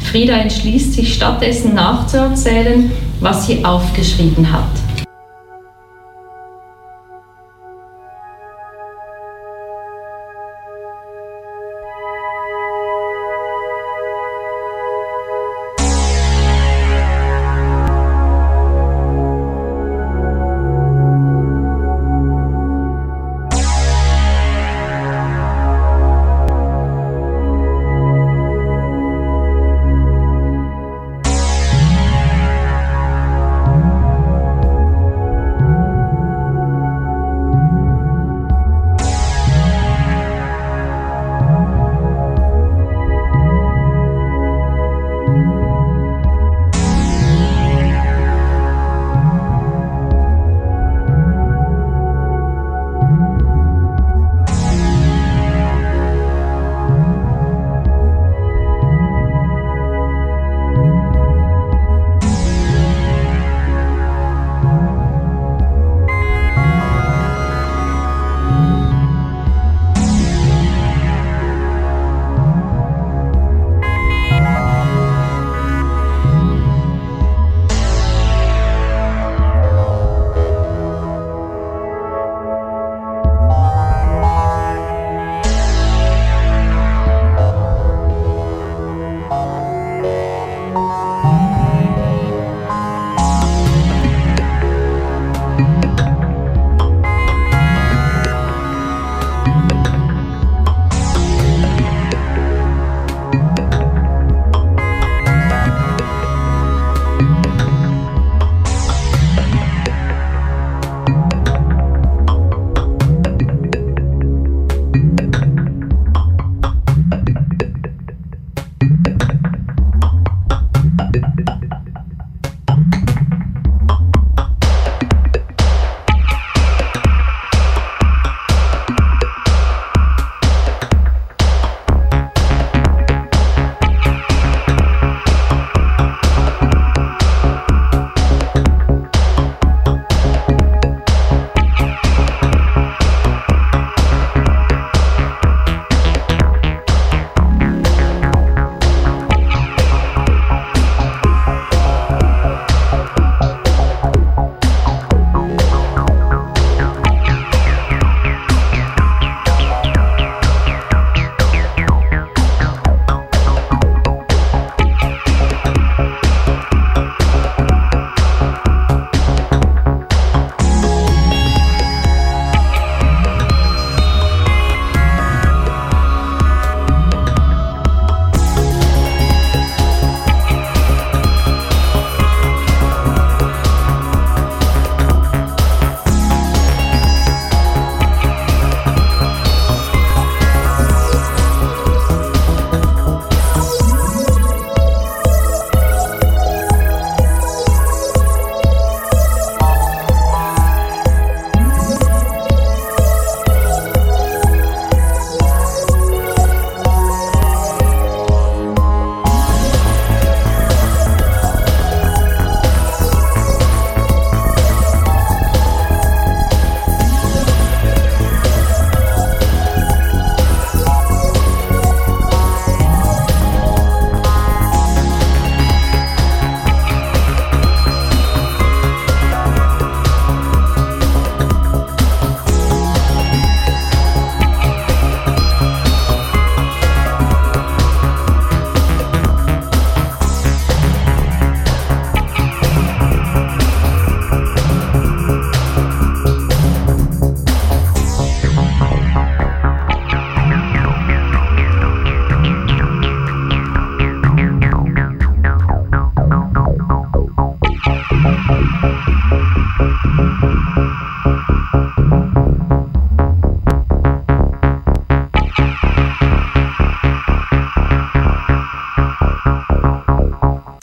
Frieda 0.00 0.34
entschließt 0.34 0.94
sich 0.94 1.14
stattdessen 1.14 1.74
nachzuerzählen, 1.74 2.90
was 3.20 3.46
sie 3.46 3.64
aufgeschrieben 3.64 4.50
hat. 4.52 4.85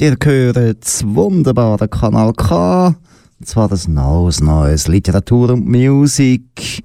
Ihr 0.03 0.17
hört 0.21 0.83
das 0.83 1.01
wunderbare 1.07 1.87
Kanal 1.87 2.33
K, 2.33 2.87
und 2.87 3.47
zwar 3.47 3.69
das 3.69 3.87
Neues 3.87 4.41
Neues. 4.41 4.89
Literatur 4.89 5.51
und 5.51 5.65
Musik. 5.65 6.83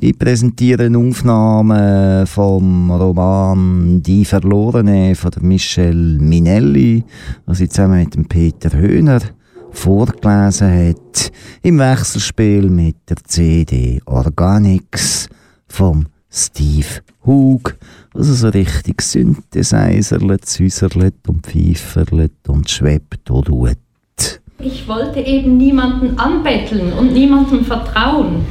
Ich 0.00 0.18
präsentiere 0.18 0.86
eine 0.86 0.98
Aufnahme 0.98 2.24
vom 2.26 2.90
Roman 2.90 4.02
Die 4.02 4.24
Verlorene 4.24 5.14
von 5.14 5.30
Michel 5.42 6.18
Minelli, 6.18 7.04
was 7.44 7.58
sie 7.58 7.68
zusammen 7.68 8.10
mit 8.16 8.28
Peter 8.28 8.76
Höhner 8.76 9.20
vorgelesen 9.70 10.88
hat, 10.88 11.30
im 11.62 11.78
Wechselspiel 11.78 12.68
mit 12.68 12.96
der 13.08 13.18
CD 13.22 14.00
Organics 14.06 15.28
vom 15.68 16.06
Steve 16.28 17.00
Hug, 17.24 17.76
also 18.16 18.34
so 18.34 18.48
richtig 18.48 19.02
Synthesizerlet, 19.02 20.46
Süßerlet 20.46 21.14
und 21.28 21.46
Pfeiferlet 21.46 22.32
und 22.48 22.70
schwebt 22.70 23.30
und 23.30 23.50
ruht. 23.50 23.76
Ich 24.58 24.88
wollte 24.88 25.20
eben 25.20 25.58
niemanden 25.58 26.18
anbetteln 26.18 26.92
und 26.94 27.12
niemandem 27.12 27.64
vertrauen. 27.64 28.46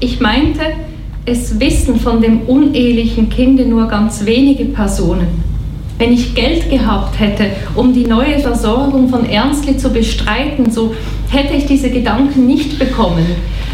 Ich 0.00 0.20
meinte, 0.20 0.60
es 1.24 1.58
wissen 1.58 1.98
von 1.98 2.20
dem 2.20 2.42
unehelichen 2.42 3.30
Kinde 3.30 3.66
nur 3.66 3.88
ganz 3.88 4.24
wenige 4.26 4.66
Personen. 4.66 5.50
Wenn 5.98 6.12
ich 6.12 6.34
Geld 6.34 6.70
gehabt 6.70 7.18
hätte, 7.18 7.50
um 7.74 7.92
die 7.92 8.06
neue 8.06 8.38
Versorgung 8.38 9.08
von 9.08 9.26
Ernstli 9.26 9.76
zu 9.76 9.90
bestreiten, 9.90 10.70
so 10.70 10.94
hätte 11.28 11.54
ich 11.54 11.66
diese 11.66 11.90
Gedanken 11.90 12.46
nicht 12.46 12.78
bekommen. 12.78 13.26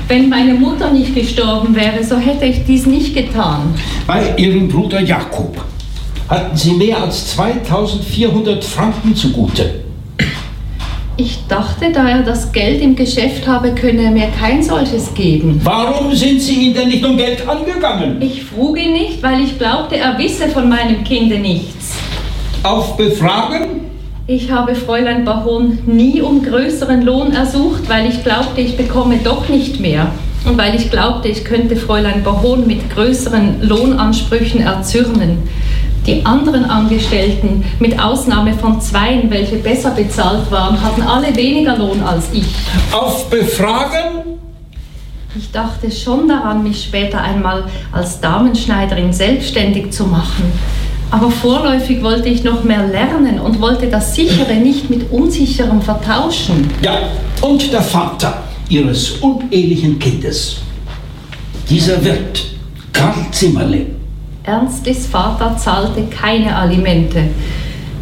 Wenn 0.08 0.28
meine 0.28 0.54
Mutter 0.54 0.92
nicht 0.92 1.14
gestorben 1.16 1.74
wäre, 1.74 2.04
so 2.04 2.16
hätte 2.16 2.44
ich 2.44 2.64
dies 2.64 2.86
nicht 2.86 3.12
getan. 3.14 3.74
Bei 4.06 4.36
Ihrem 4.36 4.68
Bruder 4.68 5.00
Jakob 5.00 5.56
hatten 6.28 6.56
Sie 6.56 6.72
mehr 6.74 7.02
als 7.02 7.34
2400 7.34 8.64
Franken 8.64 9.16
zugute. 9.16 9.80
Ich 11.16 11.38
dachte, 11.48 11.90
da 11.92 12.08
er 12.08 12.22
das 12.22 12.52
Geld 12.52 12.82
im 12.82 12.94
Geschäft 12.94 13.48
habe, 13.48 13.74
könne 13.74 14.04
er 14.04 14.10
mir 14.12 14.28
kein 14.38 14.62
solches 14.62 15.12
geben. 15.14 15.60
Warum 15.64 16.14
sind 16.14 16.40
Sie 16.40 16.66
ihn 16.66 16.74
denn 16.74 16.88
nicht 16.88 17.04
um 17.04 17.16
Geld 17.16 17.48
angegangen? 17.48 18.20
Ich 18.20 18.44
frug 18.44 18.78
ihn 18.78 18.92
nicht, 18.92 19.22
weil 19.22 19.40
ich 19.40 19.58
glaubte, 19.58 19.96
er 19.96 20.16
wisse 20.18 20.48
von 20.48 20.68
meinem 20.68 21.02
Kinde 21.02 21.38
nichts. 21.38 21.94
Auf 22.62 22.96
Befragen? 22.96 23.95
Ich 24.28 24.50
habe 24.50 24.74
Fräulein 24.74 25.24
Baron 25.24 25.78
nie 25.86 26.20
um 26.20 26.42
größeren 26.42 27.02
Lohn 27.02 27.30
ersucht, 27.30 27.88
weil 27.88 28.10
ich 28.10 28.24
glaubte, 28.24 28.60
ich 28.60 28.76
bekomme 28.76 29.18
doch 29.22 29.48
nicht 29.48 29.78
mehr. 29.78 30.08
Und 30.44 30.58
weil 30.58 30.74
ich 30.74 30.90
glaubte, 30.90 31.28
ich 31.28 31.44
könnte 31.44 31.76
Fräulein 31.76 32.24
Baron 32.24 32.66
mit 32.66 32.90
größeren 32.90 33.62
Lohnansprüchen 33.62 34.62
erzürnen. 34.62 35.48
Die 36.06 36.26
anderen 36.26 36.64
Angestellten, 36.64 37.64
mit 37.78 38.00
Ausnahme 38.00 38.54
von 38.54 38.80
zweien, 38.80 39.30
welche 39.30 39.56
besser 39.56 39.90
bezahlt 39.92 40.50
waren, 40.50 40.82
hatten 40.82 41.02
alle 41.02 41.34
weniger 41.36 41.76
Lohn 41.76 42.02
als 42.02 42.24
ich. 42.32 42.48
Auf 42.90 43.30
Befragen? 43.30 44.40
Ich 45.38 45.52
dachte 45.52 45.88
schon 45.88 46.26
daran, 46.26 46.64
mich 46.64 46.82
später 46.82 47.20
einmal 47.20 47.62
als 47.92 48.20
Damenschneiderin 48.20 49.12
selbstständig 49.12 49.92
zu 49.92 50.04
machen. 50.04 50.50
Aber 51.10 51.30
vorläufig 51.30 52.02
wollte 52.02 52.28
ich 52.28 52.42
noch 52.42 52.64
mehr 52.64 52.86
lernen 52.86 53.38
und 53.38 53.60
wollte 53.60 53.86
das 53.86 54.14
Sichere 54.14 54.54
nicht 54.54 54.90
mit 54.90 55.10
Unsicherem 55.10 55.80
vertauschen. 55.80 56.68
Ja, 56.82 56.98
und 57.40 57.72
der 57.72 57.82
Vater 57.82 58.42
Ihres 58.68 59.12
unehelichen 59.20 59.98
Kindes. 59.98 60.58
Dieser 61.70 62.04
Wirt, 62.04 62.44
Karl 62.92 63.14
Zimmerle. 63.30 63.86
Ernstlis 64.42 65.06
Vater 65.06 65.56
zahlte 65.56 66.04
keine 66.06 66.54
Alimente, 66.54 67.28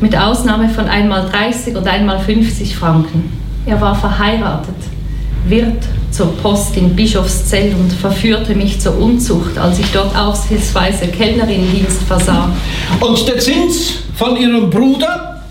mit 0.01 0.17
Ausnahme 0.17 0.69
von 0.69 0.87
einmal 0.87 1.29
30 1.29 1.77
und 1.77 1.87
einmal 1.87 2.19
50 2.21 2.75
Franken. 2.75 3.33
Er 3.67 3.81
war 3.81 3.95
verheiratet, 3.95 4.75
Wirt 5.47 5.85
zur 6.11 6.33
Post 6.37 6.77
in 6.77 6.97
Bischofszell 6.97 7.75
und 7.75 7.93
verführte 7.93 8.55
mich 8.55 8.81
zur 8.81 8.99
Unzucht, 8.99 9.59
als 9.59 9.79
ich 9.79 9.87
dort 9.93 10.17
aushilfsweise 10.17 11.09
Kellnerinnendienst 11.09 12.03
versah. 12.03 12.51
Und 13.01 13.29
der 13.29 13.39
Zins 13.39 13.95
von 14.15 14.37
Ihrem 14.37 14.71
Bruder? 14.71 15.43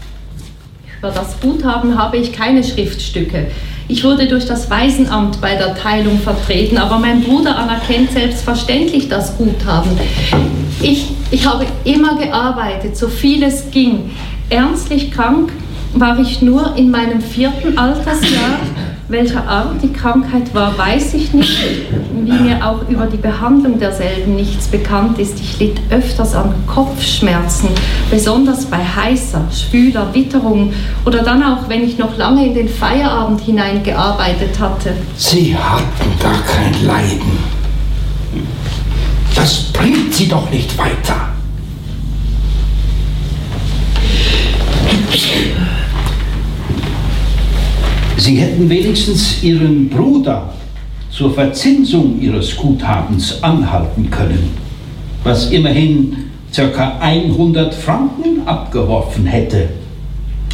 Über 1.00 1.12
das 1.12 1.40
Guthaben 1.42 1.98
habe 1.98 2.18
ich 2.18 2.32
keine 2.32 2.64
Schriftstücke. 2.64 3.48
Ich 3.90 4.04
wurde 4.04 4.28
durch 4.28 4.46
das 4.46 4.70
Waisenamt 4.70 5.42
bei 5.42 5.56
der 5.56 5.76
Teilung 5.76 6.18
vertreten, 6.20 6.78
aber 6.78 6.98
mein 6.98 7.22
Bruder 7.22 7.58
anerkennt 7.58 8.12
selbstverständlich 8.12 9.10
das 9.10 9.38
Guthaben. 9.38 9.92
Ich, 10.82 11.10
ich 11.30 11.46
habe 11.46 11.66
immer 11.84 12.18
gearbeitet, 12.18 12.96
so 12.96 13.10
viel 13.10 13.44
es 13.44 13.70
ging. 13.72 14.12
Ernstlich 14.50 15.12
krank 15.12 15.52
war 15.94 16.18
ich 16.18 16.42
nur 16.42 16.76
in 16.78 16.90
meinem 16.90 17.22
vierten 17.22 17.78
Altersjahr. 17.78 18.60
Welcher 19.10 19.46
Art 19.46 19.84
die 19.84 19.92
Krankheit 19.92 20.54
war, 20.56 20.78
weiß 20.78 21.14
ich 21.16 21.34
nicht, 21.34 21.60
wie 22.24 22.32
mir 22.32 22.66
auch 22.66 22.88
über 22.88 23.06
die 23.06 23.18
Behandlung 23.18 23.78
derselben 23.78 24.36
nichts 24.38 24.68
bekannt 24.68 25.20
ist. 25.20 25.42
Ich 25.42 25.60
litt 25.60 25.82
öfters 25.90 26.34
an 26.34 26.54
Kopfschmerzen, 26.68 27.68
besonders 28.10 28.66
bei 28.66 28.78
heißer, 28.78 29.42
schwüler 29.52 30.14
Witterung 30.14 30.72
oder 31.06 31.22
dann 31.22 31.44
auch, 31.44 31.68
wenn 31.68 31.84
ich 31.84 31.98
noch 31.98 32.18
lange 32.18 32.46
in 32.48 32.54
den 32.54 32.70
Feierabend 32.70 33.42
hinein 33.42 33.84
gearbeitet 33.84 34.58
hatte. 34.58 34.94
Sie 35.18 35.54
hatten 35.54 36.20
gar 36.22 36.42
kein 36.44 36.86
Leiden. 36.86 37.40
Das 39.36 39.64
bringt 39.74 40.14
Sie 40.14 40.30
doch 40.30 40.50
nicht 40.50 40.78
weiter. 40.78 41.34
Sie 48.24 48.38
hätten 48.38 48.70
wenigstens 48.70 49.44
Ihren 49.44 49.90
Bruder 49.90 50.54
zur 51.12 51.34
Verzinsung 51.34 52.22
Ihres 52.22 52.56
Guthabens 52.56 53.44
anhalten 53.44 54.10
können, 54.10 54.52
was 55.26 55.52
immerhin 55.52 56.30
ca. 56.56 57.00
100 57.02 57.74
Franken 57.74 58.48
abgeworfen 58.48 59.26
hätte. 59.26 59.68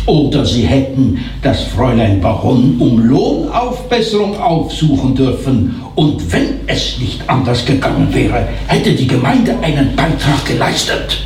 Oder 0.07 0.43
Sie 0.47 0.63
hätten 0.63 1.19
das 1.43 1.61
Fräulein 1.65 2.19
Baron 2.19 2.77
um 2.79 3.05
Lohnaufbesserung 3.05 4.35
aufsuchen 4.39 5.13
dürfen. 5.13 5.75
Und 5.93 6.33
wenn 6.33 6.61
es 6.65 6.97
nicht 6.97 7.21
anders 7.29 7.63
gegangen 7.67 8.07
wäre, 8.11 8.47
hätte 8.65 8.93
die 8.93 9.05
Gemeinde 9.05 9.55
einen 9.61 9.95
Beitrag 9.95 10.43
geleistet. 10.43 11.19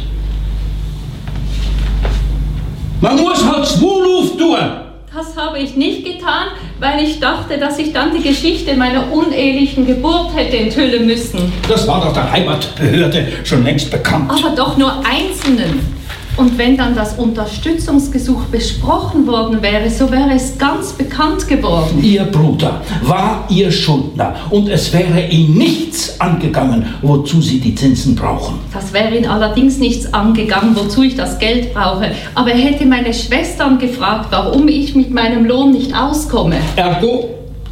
Man 2.99 3.15
muss 3.15 3.49
halt 3.49 3.65
Schwuluf 3.65 4.35
tun. 4.35 4.82
Das 5.15 5.37
habe 5.37 5.59
ich 5.59 5.75
nicht 5.75 6.05
getan, 6.05 6.47
weil 6.79 7.03
ich 7.03 7.19
dachte, 7.19 7.59
dass 7.59 7.77
ich 7.77 7.93
dann 7.93 8.15
die 8.15 8.27
Geschichte 8.27 8.75
meiner 8.75 9.11
unehelichen 9.11 9.85
Geburt 9.85 10.35
hätte 10.35 10.57
enthüllen 10.57 11.05
müssen. 11.05 11.53
Das 11.67 11.87
war 11.87 12.03
doch 12.03 12.13
der 12.13 12.31
Heimatbehörde 12.31 13.27
schon 13.43 13.63
längst 13.63 13.91
bekannt. 13.91 14.31
Aber 14.31 14.55
doch 14.55 14.75
nur 14.75 14.91
Einzelnen. 15.05 16.02
Und 16.35 16.57
wenn 16.57 16.75
dann 16.75 16.95
das 16.95 17.19
Unterstützungsgesuch 17.19 18.45
besprochen 18.45 19.27
worden 19.27 19.61
wäre, 19.61 19.89
so 19.89 20.11
wäre 20.11 20.31
es 20.33 20.57
ganz 20.57 20.93
bekannt 20.93 21.47
geworden. 21.47 22.01
Ihr 22.01 22.23
Bruder 22.23 22.81
war 23.03 23.45
Ihr 23.49 23.71
Schuldner 23.71 24.35
und 24.49 24.67
es 24.67 24.91
wäre 24.91 25.27
ihn 25.27 25.55
nichts 25.55 26.19
angegangen, 26.19 26.85
wozu 27.03 27.39
Sie 27.39 27.59
die 27.59 27.75
Zinsen 27.75 28.15
brauchen. 28.15 28.59
Das 28.73 28.91
wäre 28.93 29.15
ihn 29.15 29.27
allerdings 29.27 29.77
nichts 29.77 30.11
angegangen, 30.11 30.75
wozu 30.75 31.03
ich 31.03 31.15
das 31.15 31.37
Geld 31.37 31.71
brauche. 31.73 32.11
Aber 32.33 32.51
er 32.51 32.57
hätte 32.57 32.85
meine 32.87 33.13
Schwestern 33.13 33.77
gefragt, 33.77 34.27
warum 34.31 34.67
ich 34.67 34.95
mit 34.95 35.11
meinem 35.11 35.45
Lohn 35.45 35.71
nicht 35.71 35.95
auskomme. 35.95 36.55
Ergo 36.75 37.29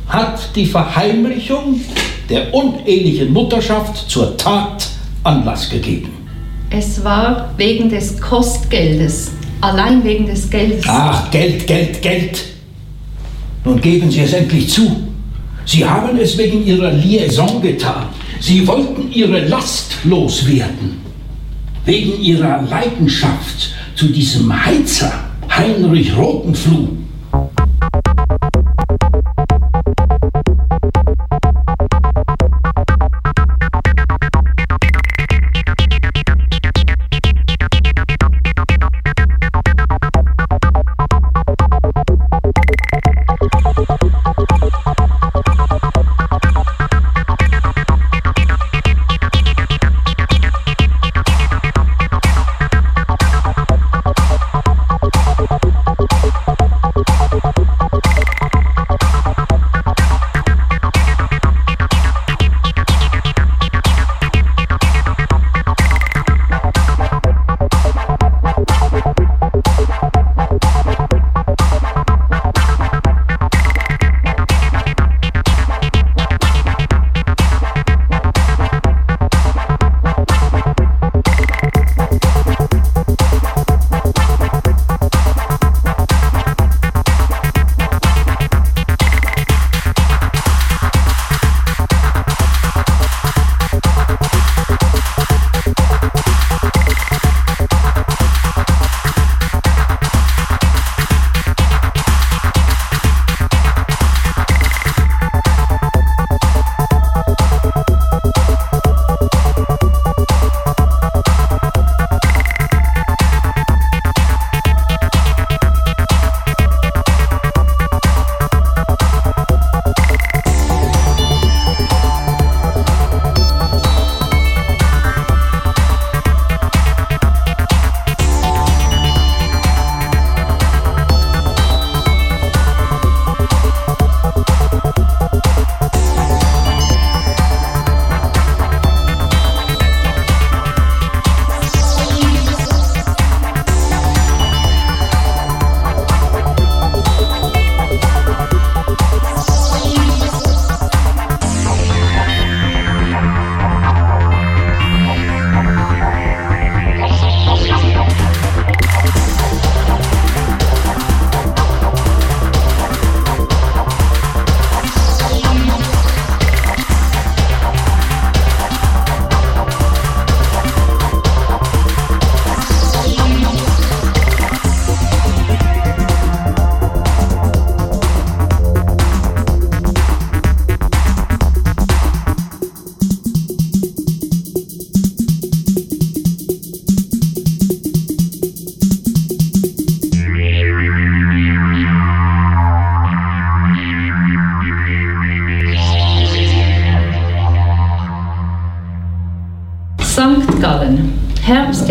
hat 0.07 0.55
die 0.55 0.67
Verheimlichung 0.67 1.81
der 2.29 2.53
unehelichen 2.53 3.33
Mutterschaft 3.33 4.09
zur 4.09 4.37
Tat 4.37 4.87
Anlass 5.23 5.69
gegeben. 5.69 6.20
Es 6.73 7.03
war 7.03 7.53
wegen 7.57 7.89
des 7.89 8.19
Kostgeldes, 8.21 9.31
allein 9.59 10.01
wegen 10.05 10.25
des 10.25 10.49
Geldes. 10.49 10.85
Ach, 10.87 11.29
Geld, 11.29 11.67
Geld, 11.67 12.01
Geld. 12.01 12.45
Nun 13.65 13.81
geben 13.81 14.09
Sie 14.09 14.21
es 14.21 14.31
endlich 14.31 14.69
zu. 14.69 14.89
Sie 15.65 15.85
haben 15.85 16.17
es 16.17 16.37
wegen 16.37 16.65
Ihrer 16.65 16.91
Liaison 16.93 17.61
getan. 17.61 18.05
Sie 18.39 18.65
wollten 18.65 19.11
Ihre 19.11 19.45
Last 19.47 19.97
loswerden. 20.05 21.01
Wegen 21.83 22.21
Ihrer 22.21 22.61
Leidenschaft 22.61 23.73
zu 23.95 24.07
diesem 24.07 24.65
Heizer 24.65 25.11
Heinrich 25.49 26.15
Rotenfluh. 26.15 26.87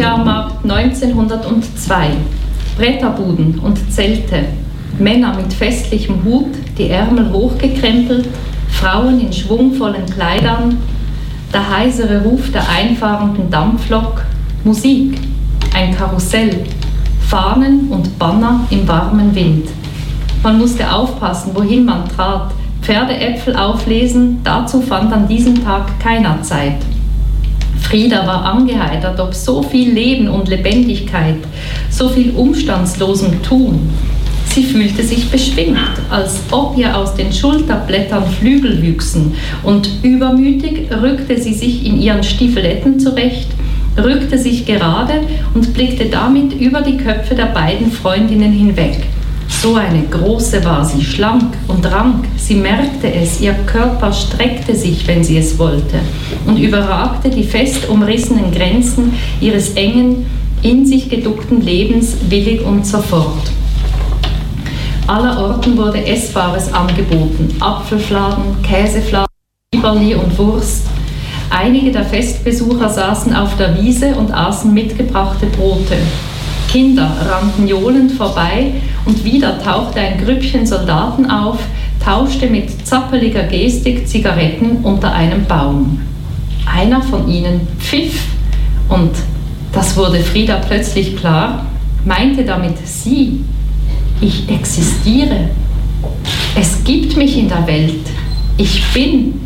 Herbstjahrmarkt 0.01 0.65
1902. 0.65 2.07
Bretterbuden 2.79 3.59
und 3.59 3.93
Zelte. 3.93 4.47
Männer 4.99 5.35
mit 5.35 5.53
festlichem 5.53 6.25
Hut, 6.25 6.55
die 6.79 6.89
Ärmel 6.89 7.31
hochgekrempelt, 7.31 8.27
Frauen 8.71 9.21
in 9.21 9.31
schwungvollen 9.31 10.07
Kleidern, 10.07 10.79
der 11.53 11.77
heisere 11.77 12.23
Ruf 12.23 12.51
der 12.51 12.67
einfahrenden 12.67 13.51
Dampflok, 13.51 14.23
Musik, 14.65 15.19
ein 15.75 15.95
Karussell, 15.95 16.65
Fahnen 17.29 17.89
und 17.91 18.19
Banner 18.19 18.61
im 18.71 18.89
warmen 18.89 19.35
Wind. 19.35 19.69
Man 20.43 20.59
musste 20.59 20.91
aufpassen, 20.91 21.51
wohin 21.55 21.85
man 21.85 22.09
trat. 22.09 22.53
Pferdeäpfel 22.81 23.55
auflesen, 23.55 24.41
dazu 24.43 24.81
fand 24.81 25.13
an 25.13 25.29
diesem 25.29 25.63
Tag 25.63 26.01
keiner 26.01 26.41
Zeit. 26.41 26.79
Frieda 27.91 28.25
war 28.25 28.45
angeheitert, 28.45 29.19
ob 29.19 29.35
so 29.35 29.65
viel 29.65 29.93
Leben 29.93 30.29
und 30.29 30.49
Lebendigkeit, 30.49 31.39
so 31.91 32.09
viel 32.09 32.31
umstandslosem 32.37 33.43
Tun. 33.43 33.81
Sie 34.47 34.63
fühlte 34.63 35.03
sich 35.03 35.29
beschwingt, 35.29 35.77
als 36.09 36.39
ob 36.53 36.79
ihr 36.79 36.97
aus 36.97 37.17
den 37.17 37.33
Schulterblättern 37.33 38.31
Flügel 38.31 38.81
wüchsen, 38.81 39.35
und 39.65 39.91
übermütig 40.05 40.89
rückte 41.03 41.37
sie 41.37 41.53
sich 41.53 41.85
in 41.85 42.01
ihren 42.01 42.23
Stiefeletten 42.23 43.01
zurecht, 43.01 43.49
rückte 43.99 44.39
sich 44.39 44.67
gerade 44.67 45.23
und 45.55 45.75
blickte 45.75 46.05
damit 46.05 46.53
über 46.61 46.83
die 46.83 46.97
Köpfe 46.97 47.35
der 47.35 47.47
beiden 47.47 47.91
Freundinnen 47.91 48.53
hinweg. 48.53 49.10
So 49.51 49.75
eine 49.75 50.03
große 50.05 50.65
war 50.65 50.85
sie, 50.85 51.05
schlank 51.05 51.55
und 51.69 51.85
rank. 51.85 52.25
Sie 52.39 52.55
merkte 52.55 53.13
es, 53.13 53.41
ihr 53.41 53.53
Körper 53.67 54.13
streckte 54.13 54.75
sich, 54.75 55.07
wenn 55.07 55.23
sie 55.23 55.37
es 55.37 55.59
wollte, 55.59 56.01
und 56.47 56.57
überragte 56.57 57.29
die 57.29 57.45
fest 57.45 57.89
umrissenen 57.89 58.53
Grenzen 58.53 59.13
ihres 59.41 59.75
engen, 59.75 60.25
in 60.63 60.87
sich 60.87 61.11
geduckten 61.11 61.61
Lebens 61.61 62.17
willig 62.29 62.65
und 62.65 62.87
sofort. 62.87 63.51
Allerorten 65.07 65.77
wurde 65.77 66.07
Essbares 66.07 66.73
angeboten: 66.73 67.55
Apfelfladen, 67.61 68.63
Käsefladen, 68.63 69.27
Biberli 69.73 70.15
und 70.15 70.39
Wurst. 70.39 70.87
Einige 71.51 71.91
der 71.91 72.05
Festbesucher 72.05 72.89
saßen 72.89 73.35
auf 73.35 73.57
der 73.57 73.77
Wiese 73.83 74.15
und 74.15 74.33
aßen 74.33 74.73
mitgebrachte 74.73 75.47
Brote. 75.47 75.97
Kinder 76.71 77.11
rannten 77.29 77.67
johlend 77.67 78.13
vorbei 78.13 78.75
und 79.07 79.25
wieder 79.25 79.63
tauchte 79.63 80.01
ein 80.01 80.25
Grüppchen 80.25 80.67
Soldaten 80.67 81.31
auf, 81.31 81.59
tauschte 82.05 82.49
mit 82.49 82.87
zappeliger 82.87 83.45
Gestik 83.45 84.07
Zigaretten 84.09 84.79
unter 84.83 85.13
einem 85.13 85.45
Baum. 85.45 86.01
Einer 86.67 87.03
von 87.03 87.29
ihnen 87.29 87.67
pfiff 87.79 88.25
und, 88.89 89.13
das 89.73 89.97
wurde 89.97 90.21
Frieda 90.21 90.57
plötzlich 90.57 91.17
klar, 91.17 91.67
meinte 92.05 92.45
damit 92.45 92.77
sie. 92.85 93.45
Ich 94.21 94.49
existiere. 94.49 95.51
Es 96.55 96.83
gibt 96.85 97.17
mich 97.17 97.39
in 97.39 97.49
der 97.49 97.67
Welt. 97.67 98.07
Ich 98.57 98.83
bin. 98.93 99.41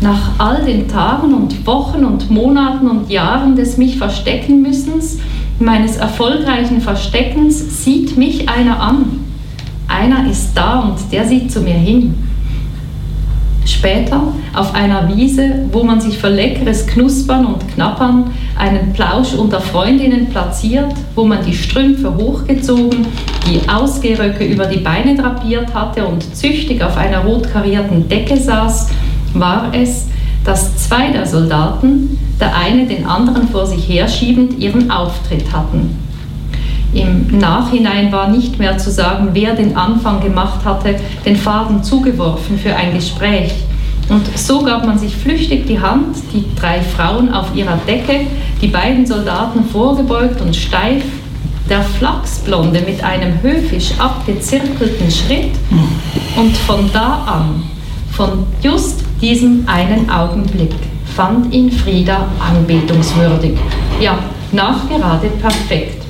Nach 0.00 0.32
all 0.38 0.64
den 0.64 0.88
Tagen 0.88 1.32
und 1.32 1.64
Wochen 1.64 2.04
und 2.04 2.28
Monaten 2.28 2.88
und 2.88 3.08
Jahren 3.08 3.54
des 3.54 3.78
mich 3.78 3.98
verstecken 3.98 4.60
müssens 4.60 5.18
meines 5.62 5.96
erfolgreichen 5.96 6.80
Versteckens 6.80 7.84
sieht 7.84 8.16
mich 8.16 8.48
einer 8.48 8.80
an. 8.80 9.20
Einer 9.88 10.30
ist 10.30 10.52
da 10.54 10.80
und 10.80 10.96
der 11.12 11.26
sieht 11.26 11.50
zu 11.50 11.60
mir 11.60 11.74
hin. 11.74 12.14
Später 13.64 14.20
auf 14.54 14.74
einer 14.74 15.08
Wiese, 15.14 15.66
wo 15.70 15.84
man 15.84 16.00
sich 16.00 16.18
für 16.18 16.28
leckeres 16.28 16.86
Knuspern 16.86 17.46
und 17.46 17.68
Knappern 17.74 18.30
einen 18.58 18.92
Plausch 18.92 19.34
unter 19.34 19.60
Freundinnen 19.60 20.26
platziert, 20.26 20.92
wo 21.14 21.24
man 21.24 21.44
die 21.44 21.54
Strümpfe 21.54 22.14
hochgezogen, 22.14 23.06
die 23.46 23.68
Ausgehröcke 23.68 24.44
über 24.44 24.66
die 24.66 24.80
Beine 24.80 25.16
drapiert 25.16 25.72
hatte 25.74 26.06
und 26.06 26.34
züchtig 26.34 26.82
auf 26.82 26.96
einer 26.96 27.24
rotkarierten 27.24 28.08
Decke 28.08 28.36
saß, 28.36 28.88
war 29.34 29.72
es, 29.72 30.06
dass 30.44 30.76
zwei 30.76 31.10
der 31.12 31.26
Soldaten, 31.26 32.18
der 32.40 32.56
eine 32.56 32.86
den 32.86 33.06
anderen 33.06 33.48
vor 33.48 33.66
sich 33.66 33.88
herschiebend, 33.88 34.58
ihren 34.58 34.90
Auftritt 34.90 35.52
hatten. 35.52 35.98
Im 36.94 37.38
Nachhinein 37.38 38.12
war 38.12 38.28
nicht 38.28 38.58
mehr 38.58 38.76
zu 38.76 38.90
sagen, 38.90 39.30
wer 39.32 39.54
den 39.54 39.76
Anfang 39.76 40.20
gemacht 40.20 40.64
hatte, 40.64 40.96
den 41.24 41.36
Faden 41.36 41.82
zugeworfen 41.82 42.58
für 42.58 42.76
ein 42.76 42.92
Gespräch. 42.92 43.52
Und 44.08 44.26
so 44.36 44.62
gab 44.62 44.84
man 44.84 44.98
sich 44.98 45.16
flüchtig 45.16 45.66
die 45.66 45.80
Hand, 45.80 46.16
die 46.34 46.44
drei 46.54 46.82
Frauen 46.82 47.32
auf 47.32 47.54
ihrer 47.54 47.78
Decke, 47.86 48.26
die 48.60 48.66
beiden 48.66 49.06
Soldaten 49.06 49.64
vorgebeugt 49.64 50.40
und 50.42 50.54
steif, 50.54 51.04
der 51.70 51.82
Flachsblonde 51.82 52.82
mit 52.82 53.02
einem 53.02 53.40
höfisch 53.40 53.92
abgezirkelten 53.98 55.10
Schritt. 55.10 55.52
Und 56.36 56.54
von 56.58 56.90
da 56.92 57.22
an, 57.26 57.62
von 58.10 58.44
just 58.62 59.04
diesem 59.22 59.66
einen 59.66 60.10
Augenblick 60.10 60.74
fand 61.14 61.52
ihn 61.52 61.70
Frieda 61.70 62.26
anbetungswürdig, 62.40 63.52
ja, 64.00 64.18
nachgerade 64.52 65.28
perfekt. 65.40 66.02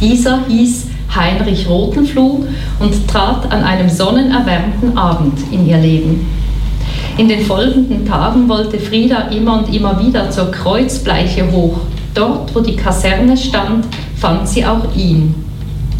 Dieser 0.00 0.40
hieß 0.48 0.88
Heinrich 1.14 1.68
Rotenfluh 1.68 2.46
und 2.80 3.08
trat 3.08 3.50
an 3.52 3.62
einem 3.62 3.88
sonnenerwärmten 3.88 4.96
Abend 4.96 5.38
in 5.50 5.66
ihr 5.66 5.78
Leben. 5.78 6.26
In 7.18 7.28
den 7.28 7.44
folgenden 7.44 8.06
Tagen 8.06 8.48
wollte 8.48 8.78
Frieda 8.78 9.28
immer 9.28 9.58
und 9.58 9.74
immer 9.74 10.02
wieder 10.02 10.30
zur 10.30 10.50
Kreuzbleiche 10.50 11.52
hoch. 11.52 11.80
Dort, 12.14 12.54
wo 12.54 12.60
die 12.60 12.76
Kaserne 12.76 13.36
stand, 13.36 13.86
fand 14.16 14.48
sie 14.48 14.64
auch 14.64 14.94
ihn. 14.96 15.34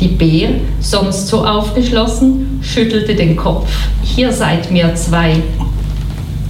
Die 0.00 0.08
Bär, 0.08 0.48
sonst 0.80 1.28
so 1.28 1.44
aufgeschlossen, 1.44 2.60
schüttelte 2.62 3.14
den 3.14 3.36
Kopf. 3.36 3.70
Hier 4.02 4.32
seid 4.32 4.70
mir 4.70 4.94
zwei, 4.94 5.42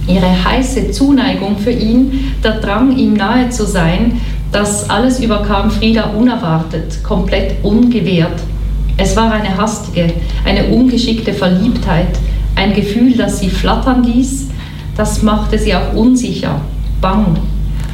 ihre 0.07 0.43
heiße 0.43 0.91
Zuneigung 0.91 1.57
für 1.57 1.71
ihn, 1.71 2.33
der 2.43 2.59
Drang, 2.59 2.97
ihm 2.97 3.13
nahe 3.13 3.49
zu 3.49 3.65
sein, 3.65 4.21
das 4.51 4.89
alles 4.89 5.19
überkam 5.19 5.71
Frieda 5.71 6.11
unerwartet, 6.11 7.03
komplett 7.03 7.63
ungewehrt. 7.63 8.39
Es 8.97 9.15
war 9.15 9.31
eine 9.31 9.57
hastige, 9.57 10.13
eine 10.45 10.67
ungeschickte 10.67 11.33
Verliebtheit, 11.33 12.19
ein 12.55 12.73
Gefühl, 12.73 13.13
das 13.17 13.39
sie 13.39 13.49
flattern 13.49 14.03
ließ, 14.03 14.49
das 14.95 15.23
machte 15.23 15.57
sie 15.57 15.73
auch 15.73 15.93
unsicher, 15.95 16.61
bang. 17.01 17.37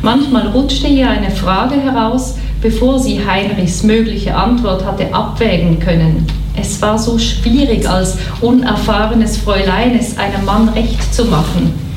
Manchmal 0.01 0.47
rutschte 0.47 0.87
ihr 0.87 1.09
eine 1.09 1.31
Frage 1.31 1.75
heraus, 1.75 2.35
bevor 2.61 2.99
sie 2.99 3.21
Heinrichs 3.25 3.83
mögliche 3.83 4.35
Antwort 4.35 4.85
hatte 4.85 5.13
abwägen 5.13 5.79
können. 5.79 6.27
Es 6.59 6.81
war 6.81 6.99
so 6.99 7.17
schwierig, 7.17 7.87
als 7.87 8.17
unerfahrenes 8.41 9.37
Fräulein 9.37 9.97
es 9.97 10.17
einem 10.17 10.43
Mann 10.45 10.67
recht 10.69 11.13
zu 11.13 11.25
machen. 11.25 11.88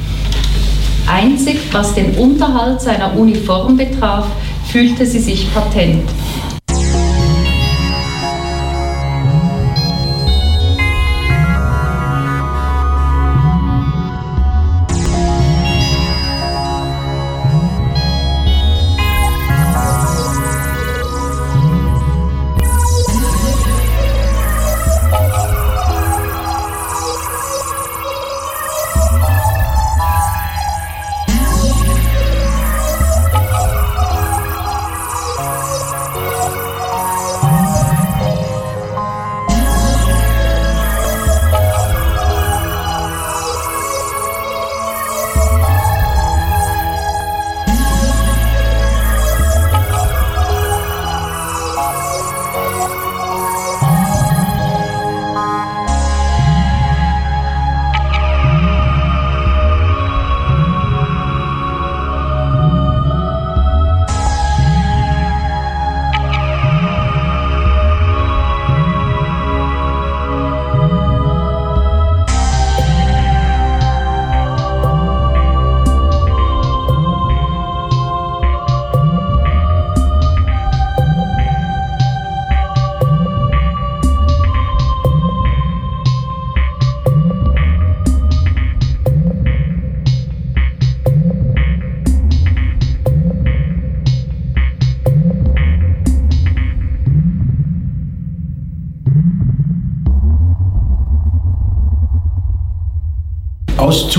Einzig 1.07 1.59
was 1.73 1.95
den 1.95 2.15
Unterhalt 2.17 2.81
seiner 2.81 3.17
Uniform 3.17 3.77
betraf, 3.77 4.27
fühlte 4.71 5.05
sie 5.07 5.21
sich 5.21 5.53
patent. 5.53 6.09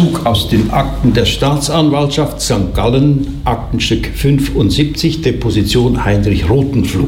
Auszug 0.03 0.25
aus 0.25 0.49
den 0.49 0.69
Akten 0.71 1.13
der 1.13 1.23
Staatsanwaltschaft 1.23 2.41
St. 2.41 2.73
Gallen, 2.73 3.41
Aktenstück 3.45 4.07
75, 4.13 5.21
Deposition 5.21 6.03
Heinrich 6.03 6.49
Rotenfluh. 6.49 7.07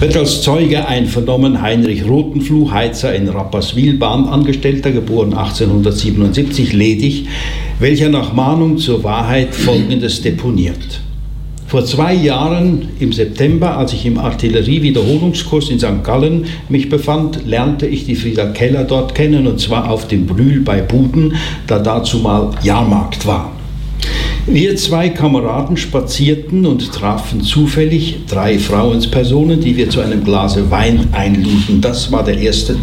Wird 0.00 0.16
als 0.16 0.42
Zeuge 0.42 0.88
einvernommen 0.88 1.62
Heinrich 1.62 2.04
Rotenfluh, 2.04 2.72
Heizer 2.72 3.14
in 3.14 3.28
Rapperswil, 3.28 3.96
Bahnangestellter, 3.96 4.90
geboren 4.90 5.34
1877, 5.34 6.72
ledig, 6.72 7.26
welcher 7.78 8.08
nach 8.08 8.32
Mahnung 8.32 8.78
zur 8.78 9.04
Wahrheit 9.04 9.54
Folgendes 9.54 10.20
deponiert. 10.20 11.00
Vor 11.68 11.84
zwei 11.84 12.14
Jahren 12.14 12.88
im 12.98 13.12
September, 13.12 13.76
als 13.76 13.92
ich 13.92 14.06
im 14.06 14.16
Artillerie-Wiederholungskurs 14.16 15.68
in 15.68 15.78
St. 15.78 16.02
Gallen 16.02 16.46
mich 16.70 16.88
befand, 16.88 17.44
lernte 17.44 17.86
ich 17.86 18.06
die 18.06 18.14
Frieda 18.14 18.46
Keller 18.46 18.84
dort 18.84 19.14
kennen 19.14 19.46
und 19.46 19.60
zwar 19.60 19.90
auf 19.90 20.08
dem 20.08 20.24
Brühl 20.24 20.60
bei 20.60 20.80
Buden, 20.80 21.34
da 21.66 21.78
dazu 21.78 22.20
mal 22.20 22.52
Jahrmarkt 22.62 23.26
war. 23.26 23.52
Wir 24.46 24.76
zwei 24.76 25.10
Kameraden 25.10 25.76
spazierten 25.76 26.64
und 26.64 26.90
trafen 26.90 27.42
zufällig 27.42 28.20
drei 28.26 28.58
Frauenspersonen, 28.58 29.60
die 29.60 29.76
wir 29.76 29.90
zu 29.90 30.00
einem 30.00 30.24
Glase 30.24 30.70
Wein 30.70 31.08
einluden. 31.12 31.82
Das 31.82 32.10
war 32.10 32.24
der 32.24 32.38
erste 32.38 32.76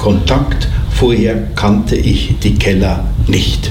Kontakt. 0.00 0.66
Vorher 0.90 1.50
kannte 1.54 1.94
ich 1.94 2.34
die 2.42 2.54
Keller 2.54 3.04
nicht. 3.28 3.70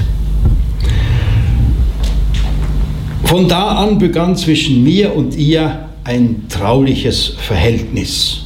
Von 3.34 3.48
da 3.48 3.78
an 3.78 3.98
begann 3.98 4.36
zwischen 4.36 4.84
mir 4.84 5.16
und 5.16 5.36
ihr 5.36 5.88
ein 6.04 6.44
trauliches 6.48 7.32
Verhältnis. 7.36 8.42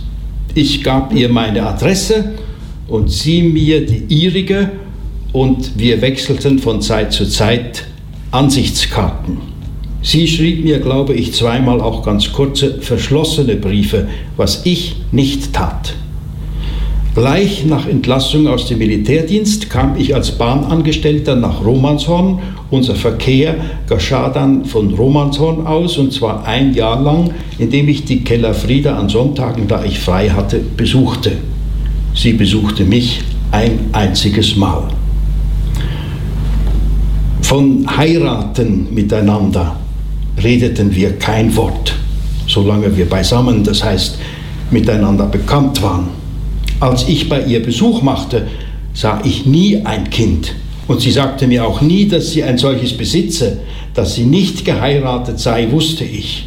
Ich 0.55 0.83
gab 0.83 1.13
ihr 1.13 1.29
meine 1.29 1.67
Adresse 1.67 2.33
und 2.87 3.11
sie 3.11 3.43
mir 3.43 3.85
die 3.85 4.05
ihrige 4.09 4.71
und 5.35 5.79
wir 5.79 6.01
wechselten 6.01 6.59
von 6.59 6.81
Zeit 6.81 7.13
zu 7.13 7.27
Zeit 7.29 7.85
Ansichtskarten. 8.31 9.37
Sie 10.01 10.27
schrieb 10.27 10.65
mir, 10.65 10.79
glaube 10.79 11.13
ich, 11.13 11.35
zweimal 11.35 11.83
auch 11.83 12.03
ganz 12.03 12.33
kurze, 12.33 12.81
verschlossene 12.81 13.57
Briefe, 13.57 14.09
was 14.39 14.65
ich 14.65 14.97
nicht 15.13 15.53
tat. 15.53 15.93
Gleich 17.19 17.67
nach 17.67 17.89
Entlassung 17.89 18.47
aus 18.47 18.69
dem 18.69 18.79
Militärdienst 18.79 19.69
kam 19.69 19.97
ich 19.97 20.15
als 20.15 20.31
Bahnangestellter 20.39 21.35
nach 21.35 21.65
Romanshorn. 21.65 22.39
Unser 22.71 22.95
Verkehr 22.95 23.57
geschah 23.89 24.29
dann 24.29 24.65
von 24.65 24.95
Romanshorn 24.95 25.67
aus 25.67 25.99
und 25.99 26.13
zwar 26.13 26.47
ein 26.47 26.75
Jahr 26.75 27.03
lang, 27.03 27.33
indem 27.59 27.89
ich 27.89 28.05
die 28.05 28.23
Keller 28.23 28.55
Frieda 28.55 28.97
an 28.97 29.09
Sonntagen, 29.09 29.67
da 29.67 29.83
ich 29.83 29.99
frei 29.99 30.31
hatte, 30.31 30.61
besuchte. 30.77 31.33
Sie 32.15 32.35
besuchte 32.35 32.85
mich 32.85 33.21
ein 33.51 33.87
einziges 33.91 34.55
Mal. 34.55 34.85
Von 37.43 37.85
heiraten 37.97 38.95
miteinander 38.95 39.75
redeten 40.41 40.95
wir 40.95 41.19
kein 41.19 41.57
Wort, 41.57 41.97
solange 42.47 42.97
wir 42.97 43.09
beisammen, 43.09 43.65
das 43.65 43.83
heißt 43.83 44.19
miteinander 44.71 45.27
bekannt 45.27 45.83
waren. 45.83 46.28
Als 46.81 47.09
ich 47.09 47.29
bei 47.29 47.45
ihr 47.45 47.63
Besuch 47.63 48.03
machte, 48.03 48.47
sah 48.95 49.21
ich 49.25 49.47
nie 49.47 49.85
ein 49.85 50.11
Kind. 50.11 50.55
Und 50.87 51.01
sie 51.01 51.11
sagte 51.11 51.47
mir 51.47 51.67
auch 51.67 51.81
nie, 51.81 52.07
dass 52.09 52.31
sie 52.31 52.43
ein 52.43 52.59
solches 52.59 52.97
besitze. 52.97 53.59
Dass 53.95 54.15
sie 54.15 54.25
nicht 54.25 54.65
geheiratet 54.65 55.41
sei, 55.41 55.71
wusste 55.71 56.05
ich. 56.05 56.47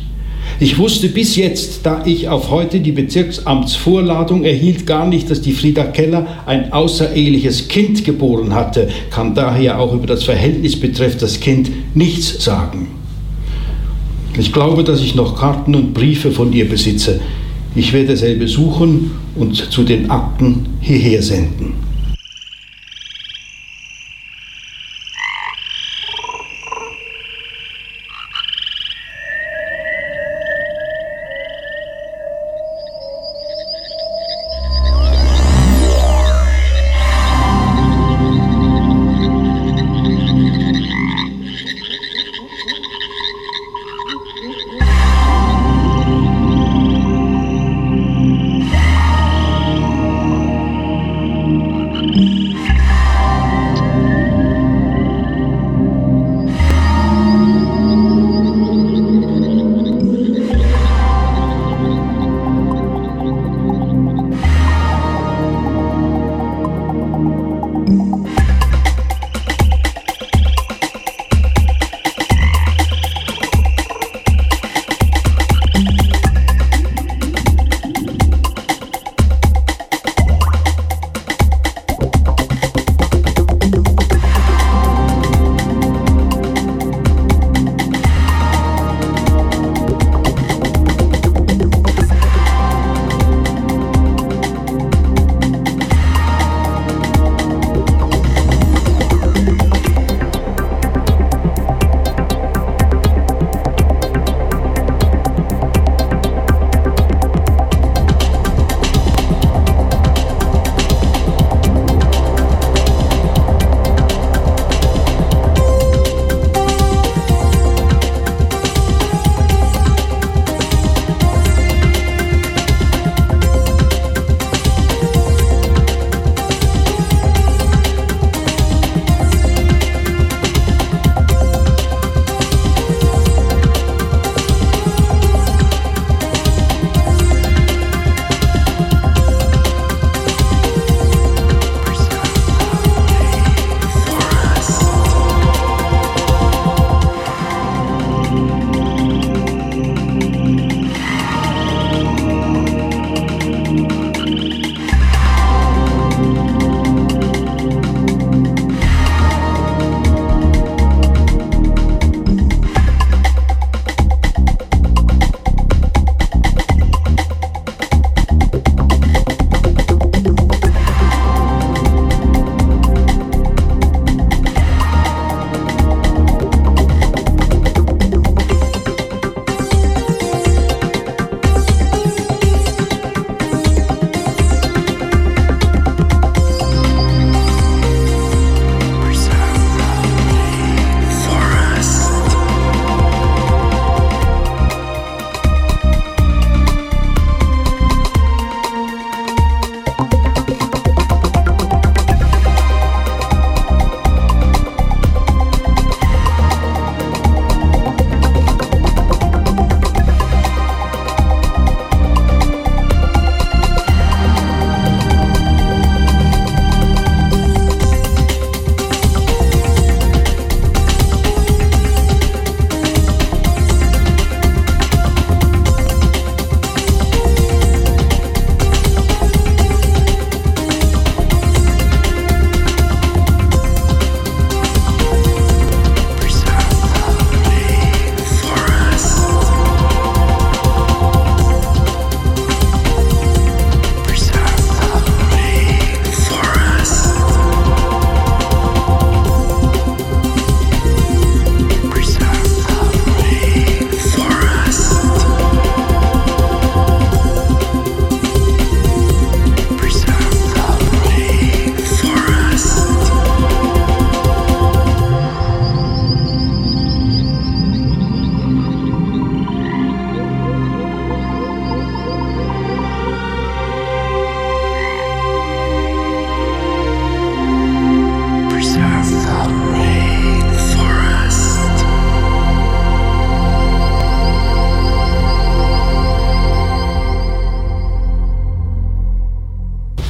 Ich 0.60 0.78
wusste 0.78 1.10
bis 1.10 1.36
jetzt, 1.38 1.86
da 1.86 2.04
ich 2.06 2.30
auf 2.30 2.52
heute 2.52 2.80
die 2.82 2.92
Bezirksamtsvorladung 2.92 4.44
erhielt, 4.44 4.86
gar 4.86 5.08
nicht, 5.08 5.30
dass 5.30 5.42
die 5.42 5.54
Frieda 5.54 5.86
Keller 5.86 6.28
ein 6.46 6.72
außereheliches 6.72 7.68
Kind 7.68 8.06
geboren 8.06 8.54
hatte, 8.54 8.90
kann 9.10 9.34
daher 9.34 9.80
auch 9.80 9.94
über 9.94 10.08
das 10.08 10.24
Verhältnis 10.24 10.80
betreffend 10.80 11.24
das 11.24 11.40
Kind 11.40 11.72
nichts 11.96 12.44
sagen. 12.44 12.90
Ich 14.38 14.54
glaube, 14.54 14.84
dass 14.84 15.02
ich 15.02 15.16
noch 15.16 15.36
Karten 15.36 15.76
und 15.76 15.94
Briefe 15.94 16.32
von 16.32 16.54
ihr 16.54 16.70
besitze. 16.70 17.20
Ich 17.74 17.94
werde 17.94 18.18
selbe 18.18 18.48
suchen 18.48 19.12
und 19.36 19.56
zu 19.56 19.84
den 19.84 20.10
Akten 20.10 20.66
hierher 20.82 21.22
senden. 21.22 21.91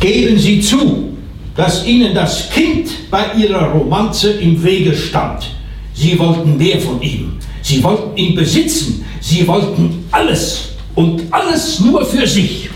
Geben 0.02 0.40
Sie 0.40 0.60
zu, 0.60 1.16
dass 1.56 1.86
Ihnen 1.86 2.16
das 2.16 2.50
Kind 2.50 2.90
bei 3.12 3.34
Ihrer 3.38 3.72
Romanze 3.72 4.32
im 4.32 4.62
Wege 4.64 4.96
stand. 4.96 5.52
Sie 5.94 6.18
wollten 6.18 6.58
mehr 6.58 6.80
von 6.80 7.00
ihm. 7.04 7.34
Sie 7.62 7.84
wollten 7.84 8.18
ihn 8.18 8.34
besitzen. 8.34 9.06
Sie 9.20 9.48
wollten 9.48 10.04
alles. 10.12 10.70
Und 10.96 11.22
alles 11.30 11.80
nur 11.82 12.04
für 12.04 12.26
sich. 12.26 12.72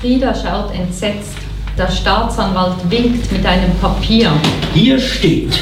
Frieda 0.00 0.32
schaut 0.32 0.72
entsetzt. 0.72 1.34
Der 1.76 1.90
Staatsanwalt 1.90 2.88
winkt 2.88 3.32
mit 3.32 3.44
einem 3.44 3.72
Papier. 3.80 4.30
Hier 4.74 5.00
steht, 5.00 5.58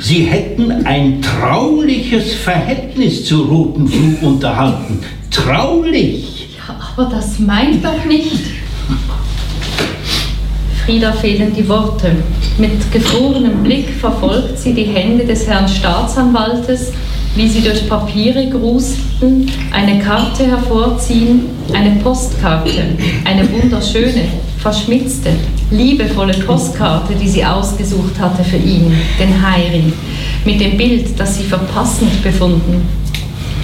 Sie 0.00 0.24
hätten 0.24 0.84
ein 0.84 1.22
trauliches 1.22 2.34
Verhältnis 2.34 3.24
zu 3.24 3.44
Roten 3.44 3.88
Flug 3.88 4.22
unterhalten. 4.22 4.98
Traulich. 5.30 6.58
Ja, 6.58 6.78
aber 6.92 7.08
das 7.08 7.38
meint 7.38 7.82
doch 7.82 8.04
nicht. 8.04 8.59
Frieda 10.84 11.12
fehlen 11.12 11.52
die 11.54 11.68
Worte. 11.68 12.10
Mit 12.58 12.90
gefrorenem 12.92 13.62
Blick 13.62 13.88
verfolgt 13.90 14.58
sie 14.58 14.72
die 14.74 14.84
Hände 14.84 15.24
des 15.24 15.46
Herrn 15.46 15.68
Staatsanwaltes, 15.68 16.92
wie 17.36 17.48
sie 17.48 17.62
durch 17.62 17.88
Papiere 17.88 18.48
grusten, 18.48 19.50
eine 19.72 20.00
Karte 20.00 20.46
hervorziehen, 20.46 21.46
eine 21.72 22.00
Postkarte, 22.02 22.82
eine 23.24 23.48
wunderschöne, 23.52 24.24
verschmitzte, 24.58 25.30
liebevolle 25.70 26.34
Postkarte, 26.34 27.14
die 27.14 27.28
sie 27.28 27.44
ausgesucht 27.44 28.18
hatte 28.18 28.42
für 28.42 28.56
ihn, 28.56 28.92
den 29.18 29.46
Heiri, 29.46 29.92
mit 30.44 30.60
dem 30.60 30.76
Bild, 30.76 31.18
das 31.18 31.36
sie 31.36 31.44
verpassend 31.44 32.22
befunden. 32.22 32.88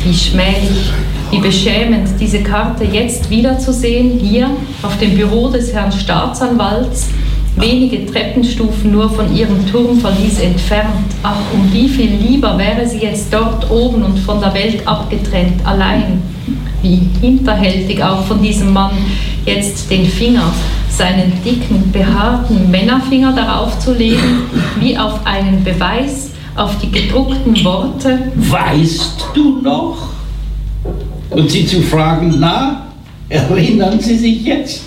Wie 0.07 0.15
schmählich, 0.15 0.93
wie 1.33 1.41
beschämend, 1.41 2.09
diese 2.21 2.41
Karte 2.41 2.85
jetzt 2.85 3.29
wiederzusehen, 3.29 4.21
hier 4.21 4.49
auf 4.85 4.97
dem 4.99 5.17
Büro 5.17 5.49
des 5.49 5.73
Herrn 5.73 5.91
Staatsanwalts, 5.91 7.09
wenige 7.57 8.07
Treppenstufen 8.07 8.93
nur 8.93 9.11
von 9.11 9.35
ihrem 9.35 9.67
Turmverlies 9.67 10.39
entfernt. 10.39 11.13
Ach, 11.25 11.41
um 11.53 11.73
wie 11.73 11.89
viel 11.89 12.09
lieber 12.09 12.57
wäre 12.57 12.87
sie 12.87 13.01
jetzt 13.01 13.35
dort 13.35 13.69
oben 13.69 14.05
und 14.05 14.17
von 14.21 14.39
der 14.41 14.55
Welt 14.55 14.87
abgetrennt, 14.87 15.67
allein. 15.67 16.23
Wie 16.83 17.01
hinterhältig 17.21 18.01
auch 18.01 18.25
von 18.27 18.41
diesem 18.41 18.73
Mann, 18.73 18.93
jetzt 19.45 19.91
den 19.91 20.07
Finger, 20.07 20.53
seinen 20.89 21.33
dicken, 21.45 21.91
behaarten 21.91 22.71
Männerfinger 22.71 23.33
darauf 23.33 23.77
zu 23.81 23.93
legen, 23.93 24.45
wie 24.79 24.97
auf 24.97 25.27
einen 25.27 25.65
Beweis, 25.65 26.31
auf 26.57 26.79
die 26.79 26.91
gedruckten 26.91 27.63
Worte. 27.65 28.33
Weißt 28.35 29.27
du 29.35 29.61
noch? 29.61 30.09
Und 31.31 31.51
sie 31.51 31.67
zu 31.67 31.83
fragen, 31.83 32.37
na, 32.39 32.87
erinnern 33.29 34.01
Sie 34.01 34.17
sich 34.17 34.45
jetzt? 34.45 34.83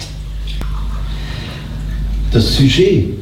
Das 2.31 2.55
Sujet, 2.55 3.13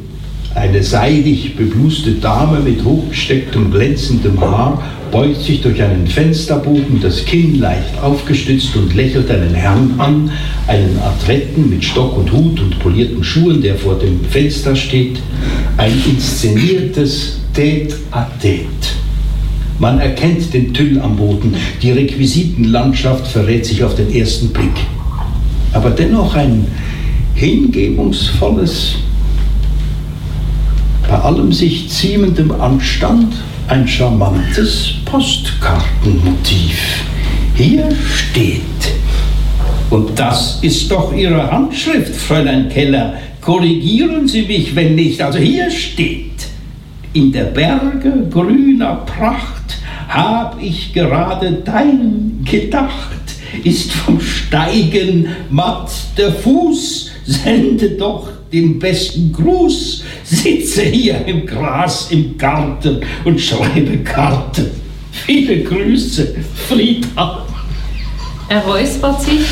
eine 0.53 0.83
seidig 0.83 1.55
bebluste 1.55 2.11
Dame 2.11 2.59
mit 2.59 2.83
hochgestecktem, 2.83 3.71
glänzendem 3.71 4.39
Haar, 4.39 4.83
beugt 5.11 5.41
sich 5.41 5.61
durch 5.61 5.81
einen 5.81 6.05
Fensterbogen, 6.07 6.99
das 7.01 7.23
Kinn 7.25 7.59
leicht 7.59 7.97
aufgestützt 8.01 8.75
und 8.75 8.93
lächelt 8.93 9.31
einen 9.31 9.53
Herrn 9.53 9.93
an, 9.97 10.29
einen 10.67 10.99
Adretten 10.99 11.69
mit 11.69 11.83
Stock 11.85 12.17
und 12.17 12.31
Hut 12.31 12.59
und 12.59 12.79
polierten 12.79 13.23
Schuhen, 13.23 13.61
der 13.61 13.75
vor 13.75 13.95
dem 13.95 14.23
Fenster 14.25 14.75
steht. 14.75 15.19
Ein 15.77 15.93
inszeniertes 16.05 17.39
Tête-à-Tête. 17.57 18.93
Man 19.79 19.99
erkennt 19.99 20.53
den 20.53 20.75
Tüll 20.75 21.01
am 21.01 21.15
Boden, 21.15 21.55
die 21.81 21.89
Requisitenlandschaft 21.89 23.25
verrät 23.25 23.65
sich 23.65 23.83
auf 23.83 23.95
den 23.95 24.13
ersten 24.13 24.49
Blick. 24.49 24.77
Aber 25.73 25.89
dennoch 25.89 26.35
ein 26.35 26.67
hingebungsvolles, 27.33 28.97
bei 31.09 31.17
allem 31.17 31.51
sich 31.51 31.89
ziemendem 31.89 32.51
Anstand 32.51 33.33
ein 33.67 33.87
charmantes 33.87 34.93
Postkartenmotiv. 35.05 37.03
Hier 37.55 37.89
steht, 38.13 38.61
und 39.89 40.19
das 40.19 40.59
ist 40.61 40.91
doch 40.91 41.11
Ihre 41.11 41.49
Handschrift, 41.49 42.15
Fräulein 42.15 42.69
Keller. 42.69 43.15
Korrigieren 43.41 44.27
Sie 44.27 44.43
mich, 44.43 44.75
wenn 44.75 44.93
nicht. 44.93 45.19
Also 45.21 45.39
hier 45.39 45.71
steht, 45.71 46.26
in 47.13 47.31
der 47.31 47.45
Berge 47.45 48.27
grüner 48.29 49.05
Pracht 49.05 49.77
hab 50.07 50.61
ich 50.61 50.93
gerade 50.93 51.61
dein 51.65 52.45
gedacht. 52.49 53.17
Ist 53.63 53.91
vom 53.91 54.19
Steigen 54.19 55.27
matt 55.49 55.89
der 56.17 56.31
Fuß, 56.31 57.11
sende 57.25 57.91
doch 57.91 58.29
den 58.51 58.77
besten 58.79 59.31
Gruß, 59.31 60.03
sitze 60.23 60.83
hier 60.83 61.25
im 61.25 61.45
Gras 61.45 62.07
im 62.11 62.37
Garten 62.37 63.01
und 63.25 63.39
schreibe 63.39 63.97
Karten. 63.99 64.67
Viele 65.11 65.63
Grüße, 65.63 66.35
Frieda. 66.67 67.45
Er 68.49 68.61
räuspert 68.61 69.21
sich, 69.21 69.45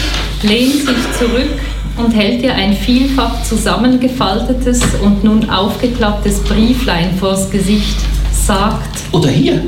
lehnt 0.44 0.74
sich 0.74 1.12
zurück 1.18 1.60
und 1.98 2.12
hält 2.12 2.44
ihr 2.44 2.54
ein 2.54 2.74
vielfach 2.74 3.44
zusammengefaltetes 3.44 4.82
und 5.04 5.24
nun 5.24 5.50
aufgeklapptes 5.50 6.44
Brieflein 6.44 7.16
vors 7.18 7.50
Gesicht, 7.50 7.98
sagt 8.32 9.00
Oder 9.12 9.30
hier, 9.30 9.62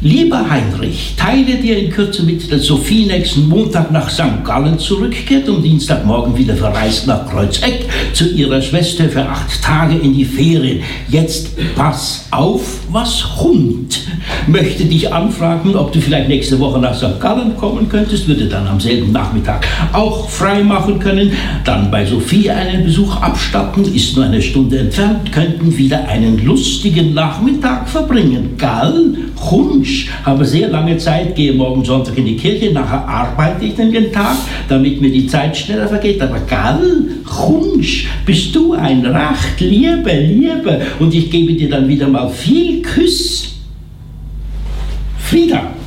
Lieber 0.00 0.48
Heinrich, 0.48 1.14
teile 1.16 1.56
dir 1.56 1.76
in 1.76 1.90
Kürze 1.90 2.22
mit, 2.22 2.52
dass 2.52 2.66
Sophie 2.66 3.06
nächsten 3.06 3.48
Montag 3.48 3.90
nach 3.90 4.08
St. 4.08 4.44
Gallen 4.44 4.78
zurückkehrt 4.78 5.48
und 5.48 5.62
Dienstagmorgen 5.62 6.38
wieder 6.38 6.54
verreist 6.54 7.08
nach 7.08 7.28
Kreuzeck 7.28 7.84
zu 8.12 8.30
ihrer 8.30 8.62
Schwester 8.62 9.08
für 9.08 9.26
acht 9.26 9.60
Tage 9.60 9.96
in 9.96 10.14
die 10.14 10.24
Ferien. 10.24 10.84
Jetzt 11.08 11.48
pass 11.74 12.26
auf, 12.30 12.78
was 12.92 13.40
Hund. 13.40 14.06
Möchte 14.46 14.84
dich 14.84 15.12
anfragen, 15.12 15.74
ob 15.74 15.90
du 15.90 16.00
vielleicht 16.00 16.28
nächste 16.28 16.60
Woche 16.60 16.78
nach 16.78 16.94
St. 16.94 17.18
Gallen 17.18 17.56
kommen 17.56 17.88
könntest, 17.88 18.28
würde 18.28 18.46
dann 18.46 18.68
am 18.68 18.78
selben 18.78 19.10
Nachmittag 19.10 19.66
auch 19.92 20.28
frei 20.28 20.62
machen 20.62 21.00
können, 21.00 21.32
dann 21.64 21.90
bei 21.90 22.06
Sophie 22.06 22.48
einen 22.48 22.84
Besuch 22.84 23.16
abstatten, 23.16 23.84
ist 23.92 24.14
nur 24.14 24.26
eine 24.26 24.42
Stunde 24.42 24.78
entfernt, 24.78 25.32
könnten 25.32 25.76
wieder 25.76 26.06
einen 26.06 26.44
lustigen 26.44 27.14
Nachmittag 27.14 27.88
verbringen. 27.88 28.54
Gall, 28.56 29.16
Hund. 29.50 29.87
Mensch, 29.88 30.08
habe 30.22 30.44
sehr 30.44 30.68
lange 30.68 30.98
Zeit, 30.98 31.34
gehe 31.34 31.52
morgen 31.54 31.82
Sonntag 31.82 32.18
in 32.18 32.26
die 32.26 32.36
Kirche, 32.36 32.72
nachher 32.72 33.08
arbeite 33.08 33.64
ich 33.64 33.74
den 33.74 34.12
Tag, 34.12 34.36
damit 34.68 35.00
mir 35.00 35.10
die 35.10 35.26
Zeit 35.26 35.56
schneller 35.56 35.88
vergeht. 35.88 36.20
Aber 36.20 36.40
Gall, 36.40 37.04
Hunsch, 37.26 38.06
bist 38.26 38.54
du 38.54 38.74
ein 38.74 39.04
Racht, 39.06 39.60
Liebe, 39.60 40.12
Liebe. 40.12 40.82
Und 40.98 41.14
ich 41.14 41.30
gebe 41.30 41.54
dir 41.54 41.70
dann 41.70 41.88
wieder 41.88 42.06
mal 42.06 42.28
viel 42.28 42.82
Küss. 42.82 43.54
Frieda. 45.18 45.77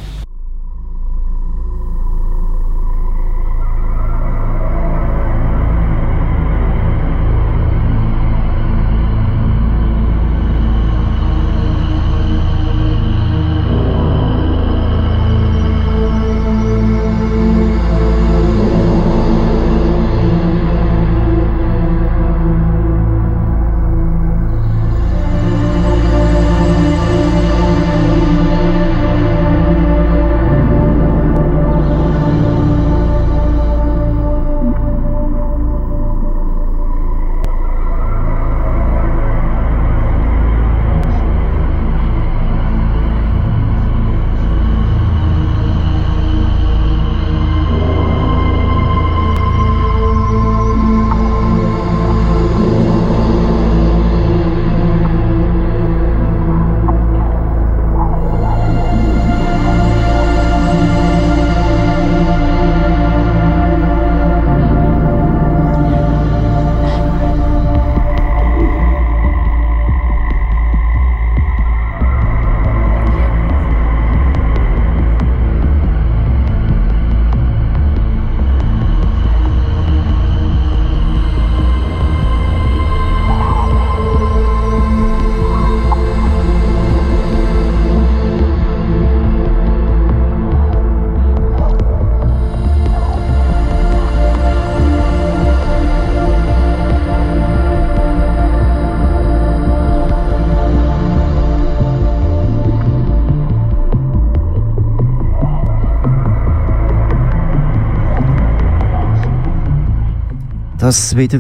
Das 110.82 111.15
wieder 111.15 111.39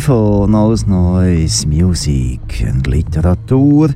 von 0.00 0.50
Neues 0.50 0.84
Neues 0.84 1.64
Musik 1.64 2.66
und 2.68 2.88
Literatur. 2.88 3.90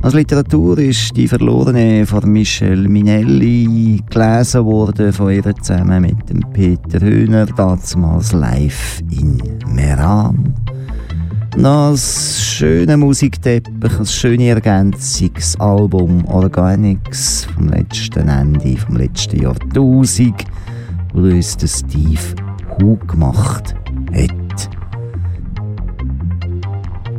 Als 0.00 0.14
Literatur 0.14 0.78
ist 0.78 1.14
die 1.14 1.28
Verlorene 1.28 2.06
von 2.06 2.32
Michel 2.32 2.88
Minelli 2.88 4.02
gelesen 4.08 4.64
worden, 4.64 5.12
von 5.12 5.32
ihr 5.32 5.54
zusammen 5.56 6.00
mit 6.00 6.30
dem 6.30 6.40
Peter 6.54 6.98
Höhner, 6.98 7.44
damals 7.44 8.32
live 8.32 9.02
in 9.10 9.36
Meran. 9.66 10.54
Das 11.58 12.42
schöne 12.42 12.96
Musikteppich, 12.96 13.92
das 13.98 14.14
schöne 14.14 14.48
Ergänzungsalbum 14.48 16.24
Organics 16.24 17.44
vom 17.54 17.68
letzten 17.68 18.30
Ende, 18.30 18.78
vom 18.78 18.96
letzten 18.96 19.42
Jahrtausend, 19.42 20.42
wo 21.12 21.20
uns 21.20 21.58
Steve 21.66 22.45
Hug 22.80 23.06
gemacht 23.08 23.74
hat. 24.12 24.70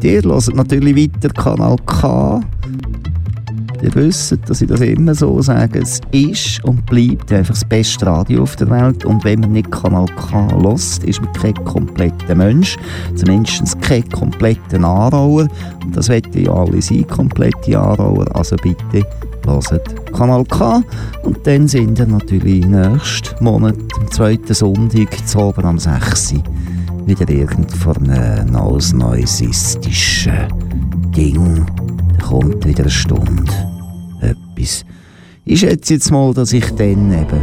Ihr 0.04 0.22
hört 0.22 0.56
natürlich 0.56 0.96
weiter 0.96 1.30
Kanal 1.34 1.76
K. 1.86 2.40
Ihr 3.82 3.94
wisst, 3.94 4.38
dass 4.48 4.62
ich 4.62 4.68
das 4.68 4.82
immer 4.82 5.14
so 5.14 5.42
sage. 5.42 5.80
Es 5.80 6.00
ist 6.12 6.64
und 6.64 6.86
bleibt 6.86 7.32
einfach 7.32 7.54
das 7.54 7.66
beste 7.66 8.06
Radio 8.06 8.44
auf 8.44 8.56
der 8.56 8.70
Welt. 8.70 9.06
Und 9.06 9.24
wenn 9.24 9.42
man 9.42 9.52
nicht 9.52 9.70
Kanal 9.72 10.06
K 10.16 10.48
hört, 10.52 11.04
ist 11.04 11.22
man 11.22 11.34
kein 11.34 11.54
kompletter 11.66 12.36
Mensch. 12.36 12.78
Zumindest 13.16 13.82
kein 13.82 14.08
kompletter 14.10 14.78
Anrauer. 14.78 15.48
Und 15.84 15.96
das 15.96 16.10
wollen 16.10 16.24
ja 16.34 16.54
alle 16.54 16.82
sein, 16.82 17.06
komplette 17.08 17.78
Anrauer. 17.78 18.34
Also 18.36 18.56
bitte 18.58 19.06
hört 19.48 20.14
Kanal 20.14 20.44
K. 20.46 20.84
Und 21.24 21.46
dann 21.46 21.68
sind 21.68 21.98
wir 21.98 22.06
natürlich 22.06 22.66
nächsten 22.66 23.44
Monat, 23.44 23.76
am 24.00 24.12
zweiten 24.12 24.54
Sonntag, 24.54 25.28
zu 25.28 25.40
oben 25.40 25.66
am 25.66 25.80
6 25.80 26.36
wieder 27.08 27.30
irgend 27.30 27.72
von 27.72 27.96
einem 28.10 28.52
neues 28.52 28.92
neusistischen 28.92 30.48
Ding. 31.16 31.66
Da 32.18 32.26
kommt 32.26 32.66
wieder 32.66 32.84
eine 32.84 32.90
Stunde. 32.90 33.54
Etwas. 34.20 34.84
Ich 35.46 35.62
schätze 35.62 35.94
jetzt 35.94 36.12
mal, 36.12 36.34
dass 36.34 36.52
ich 36.52 36.70
dann 36.76 37.14
eben 37.14 37.42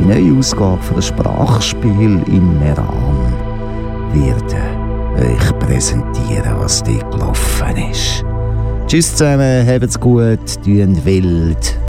die 0.00 0.06
neue 0.06 0.38
Ausgabe 0.38 0.80
von 0.82 0.96
der 0.96 1.02
Sprachspiel 1.02 2.22
in 2.26 2.58
Meran 2.60 3.32
werde 4.12 4.84
euch 5.16 5.58
präsentieren, 5.58 6.58
was 6.58 6.82
dort 6.82 7.10
gelaufen 7.10 7.76
ist. 7.90 8.24
Tschüss 8.86 9.16
zusammen, 9.16 9.66
habt's 9.66 9.98
gut, 9.98 10.62
tun 10.62 11.04
wild. 11.04 11.78